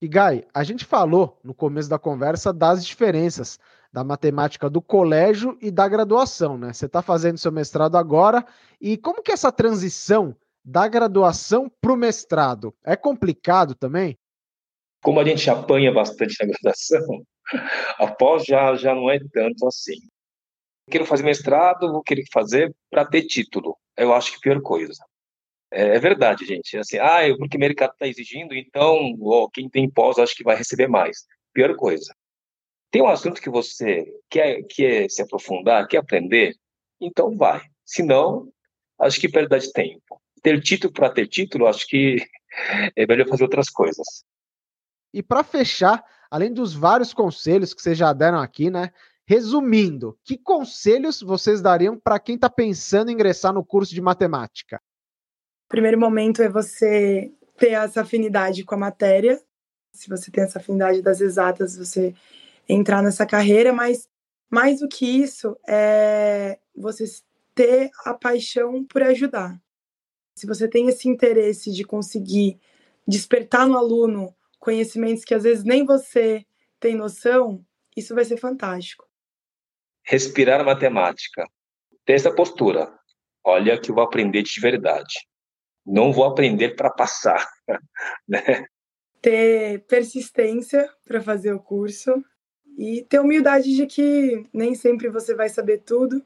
E 0.02 0.08
Gai, 0.08 0.44
a 0.54 0.64
gente 0.64 0.86
falou 0.86 1.38
no 1.44 1.54
começo 1.54 1.90
da 1.90 2.00
conversa 2.00 2.52
das 2.52 2.84
diferenças 2.84 3.60
da 3.92 4.04
matemática 4.04 4.70
do 4.70 4.82
colégio 4.82 5.58
e 5.62 5.72
da 5.72 5.88
graduação, 5.88 6.58
né? 6.58 6.74
Você 6.74 6.86
está 6.86 7.02
fazendo 7.02 7.38
seu 7.38 7.52
mestrado 7.52 7.98
agora 7.98 8.46
e 8.80 8.98
como 8.98 9.22
que 9.22 9.32
é 9.32 9.34
essa 9.34 9.52
transição 9.52 10.36
da 10.64 10.88
graduação 10.88 11.72
para 11.82 11.94
o 11.94 11.98
mestrado 11.98 12.74
é 12.84 12.96
complicado 12.96 13.74
também? 13.74 14.18
Como 15.02 15.20
a 15.20 15.24
gente 15.24 15.50
apanha 15.50 15.92
bastante 15.92 16.36
na 16.40 16.52
graduação, 16.52 17.24
após 17.98 18.44
já 18.44 18.76
já 18.76 18.94
não 18.94 19.10
é 19.10 19.20
tanto 19.32 19.68
assim. 19.68 19.98
Quero 20.90 21.06
fazer 21.06 21.24
mestrado, 21.24 21.92
vou 21.92 22.02
querer 22.02 22.24
fazer 22.32 22.74
para 22.90 23.06
ter 23.06 23.24
título. 23.24 23.78
Eu 23.96 24.14
acho 24.14 24.34
que 24.34 24.40
pior 24.40 24.62
coisa. 24.62 25.04
É, 25.72 25.96
é 25.96 26.00
verdade, 26.00 26.46
gente. 26.46 26.78
Assim, 26.78 26.98
ah, 26.98 27.20
porque 27.38 27.58
o 27.58 27.60
mercado 27.60 27.92
está 27.92 28.08
exigindo, 28.08 28.56
então 28.56 29.14
quem 29.54 29.70
tem 29.70 29.90
pós 29.90 30.18
acho 30.18 30.36
que 30.36 30.44
vai 30.44 30.56
receber 30.56 30.88
mais. 30.88 31.26
Pior 31.54 31.76
coisa. 31.76 32.14
Tem 32.90 33.02
um 33.02 33.08
assunto 33.08 33.42
que 33.42 33.50
você 33.50 34.06
quer, 34.30 34.64
quer 34.64 35.10
se 35.10 35.22
aprofundar, 35.22 35.88
quer 35.88 35.98
aprender, 35.98 36.56
então 37.02 37.36
vai. 37.36 37.62
Se 37.86 38.02
não, 38.02 38.52
acho 39.00 39.20
que 39.20 39.30
perda 39.30 39.60
de 39.60 39.72
tempo. 39.72 40.22
Ter 40.42 40.62
título 40.62 40.94
para 40.94 41.10
ter 41.10 41.28
título, 41.28 41.68
acho 41.68 41.86
que 41.88 42.18
é 42.96 43.06
melhor 43.06 43.28
fazer 43.28 43.44
outras 43.44 43.70
coisas. 43.70 44.06
E 45.14 45.22
para 45.22 45.44
fechar, 45.44 46.04
além 46.30 46.54
dos 46.54 46.74
vários 46.74 47.14
conselhos 47.14 47.74
que 47.74 47.82
vocês 47.82 47.98
já 47.98 48.14
deram 48.14 48.40
aqui, 48.40 48.70
né? 48.70 48.92
Resumindo, 49.26 50.18
que 50.24 50.38
conselhos 50.38 51.22
vocês 51.22 51.62
dariam 51.62 52.00
para 52.00 52.20
quem 52.20 52.36
está 52.36 52.50
pensando 52.50 53.10
em 53.10 53.14
ingressar 53.14 53.54
no 53.54 53.66
curso 53.66 53.94
de 53.94 54.02
matemática? 54.02 54.82
O 55.66 55.68
primeiro 55.68 56.00
momento 56.00 56.42
é 56.42 56.48
você 56.48 57.30
ter 57.58 57.72
essa 57.72 58.02
afinidade 58.02 58.64
com 58.64 58.76
a 58.76 58.78
matéria. 58.78 59.42
Se 59.92 60.08
você 60.08 60.32
tem 60.32 60.46
essa 60.46 60.60
afinidade 60.60 61.02
das 61.02 61.20
exatas, 61.20 61.76
você 61.76 62.14
entrar 62.68 63.02
nessa 63.02 63.26
carreira, 63.26 63.72
mas 63.74 64.10
mais 64.50 64.80
do 64.80 64.88
que 64.88 65.06
isso, 65.06 65.58
é 65.68 66.60
você 66.76 67.06
ter 67.54 67.90
a 68.06 68.14
paixão 68.14 68.84
por 68.86 69.04
ajudar. 69.04 69.60
Se 70.36 70.46
você 70.46 70.68
tem 70.68 70.88
esse 70.88 71.10
interesse 71.10 71.72
de 71.72 71.84
conseguir 71.84 72.60
despertar 73.08 73.68
no 73.68 73.78
aluno 73.78 74.36
conhecimentos 74.60 75.26
que 75.26 75.34
às 75.34 75.44
vezes 75.44 75.64
nem 75.64 75.86
você 75.86 76.46
tem 76.80 76.96
noção, 76.96 77.66
isso 77.96 78.14
vai 78.14 78.24
ser 78.26 78.38
fantástico. 78.38 79.08
Respirar 80.04 80.64
matemática. 80.64 81.46
Ter 82.06 82.14
essa 82.14 82.34
postura. 82.34 82.94
Olha 83.44 83.80
que 83.80 83.92
eu 83.92 83.96
vou 83.96 84.04
aprender 84.04 84.44
de 84.44 84.60
verdade 84.60 85.28
não 85.88 86.12
vou 86.12 86.26
aprender 86.26 86.76
para 86.76 86.90
passar, 86.90 87.48
né? 88.28 88.66
Ter 89.22 89.86
persistência 89.86 90.92
para 91.06 91.22
fazer 91.22 91.54
o 91.54 91.60
curso 91.60 92.24
e 92.78 93.02
ter 93.10 93.20
humildade 93.20 93.76
de 93.76 93.88
que 93.88 94.46
nem 94.54 94.76
sempre 94.76 95.10
você 95.10 95.34
vai 95.34 95.50
saber 95.50 95.80
tudo, 95.80 96.24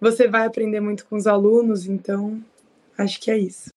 você 0.00 0.28
vai 0.28 0.46
aprender 0.46 0.80
muito 0.80 1.04
com 1.06 1.16
os 1.16 1.26
alunos, 1.26 1.86
então 1.86 2.40
acho 2.96 3.20
que 3.20 3.30
é 3.30 3.36
isso. 3.36 3.70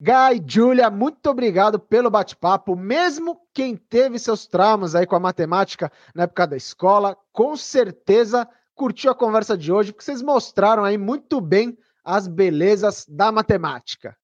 Guy, 0.00 0.44
Julia, 0.46 0.90
muito 0.90 1.28
obrigado 1.28 1.78
pelo 1.78 2.10
bate-papo. 2.10 2.76
Mesmo 2.76 3.40
quem 3.52 3.76
teve 3.76 4.18
seus 4.18 4.46
traumas 4.46 4.94
aí 4.94 5.06
com 5.06 5.16
a 5.16 5.20
matemática 5.20 5.90
na 6.14 6.24
época 6.24 6.46
da 6.46 6.56
escola, 6.56 7.16
com 7.32 7.56
certeza 7.56 8.48
curtiu 8.74 9.10
a 9.10 9.14
conversa 9.14 9.58
de 9.58 9.72
hoje, 9.72 9.92
porque 9.92 10.04
vocês 10.04 10.22
mostraram 10.22 10.84
aí 10.84 10.96
muito 10.96 11.40
bem 11.40 11.76
as 12.04 12.28
belezas 12.28 13.04
da 13.08 13.32
matemática. 13.32 14.16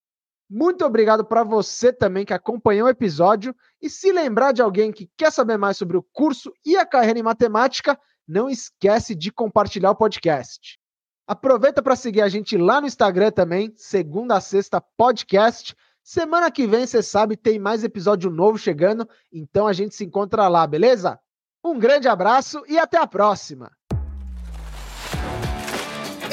Muito 0.57 0.85
obrigado 0.85 1.25
para 1.25 1.43
você 1.43 1.93
também 1.93 2.25
que 2.25 2.33
acompanhou 2.33 2.87
o 2.87 2.89
episódio. 2.91 3.53
E 3.83 3.91
se 3.91 4.13
lembrar 4.13 4.53
de 4.53 4.63
alguém 4.63 4.93
que 4.93 5.11
quer 5.17 5.33
saber 5.33 5.57
mais 5.57 5.77
sobre 5.77 5.97
o 5.97 6.03
curso 6.13 6.53
e 6.65 6.77
a 6.77 6.87
carreira 6.87 7.19
em 7.19 7.25
matemática, 7.25 7.99
não 8.25 8.49
esquece 8.49 9.17
de 9.17 9.33
compartilhar 9.33 9.91
o 9.91 9.97
podcast. 9.97 10.79
Aproveita 11.27 11.83
para 11.83 11.97
seguir 11.97 12.23
a 12.23 12.29
gente 12.29 12.57
lá 12.57 12.81
no 12.81 12.87
Instagram 12.87 13.33
também, 13.33 13.73
segunda 13.75 14.37
a 14.37 14.41
sexta 14.41 14.81
podcast. 14.81 15.75
Semana 16.05 16.49
que 16.53 16.69
vem, 16.69 16.87
você 16.87 17.03
sabe, 17.03 17.37
tem 17.37 17.59
mais 17.59 17.83
episódio 17.83 18.31
novo 18.31 18.57
chegando, 18.57 19.09
então 19.33 19.67
a 19.67 19.73
gente 19.73 19.97
se 19.97 20.05
encontra 20.05 20.47
lá, 20.47 20.65
beleza? 20.69 21.19
Um 21.65 21.77
grande 21.81 22.07
abraço 22.07 22.63
e 22.69 22.79
até 22.79 22.97
a 22.97 23.09
próxima. 23.09 23.73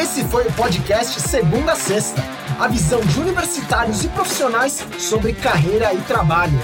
Esse 0.02 0.24
foi 0.24 0.48
o 0.48 0.54
podcast 0.54 1.22
Segunda 1.22 1.74
a 1.74 1.76
Sexta 1.76 2.24
a 2.60 2.68
visão 2.68 3.00
de 3.02 3.20
universitários 3.20 4.04
e 4.04 4.10
profissionais 4.10 4.84
sobre 4.98 5.32
carreira 5.32 5.94
e 5.94 5.98
trabalho. 6.02 6.60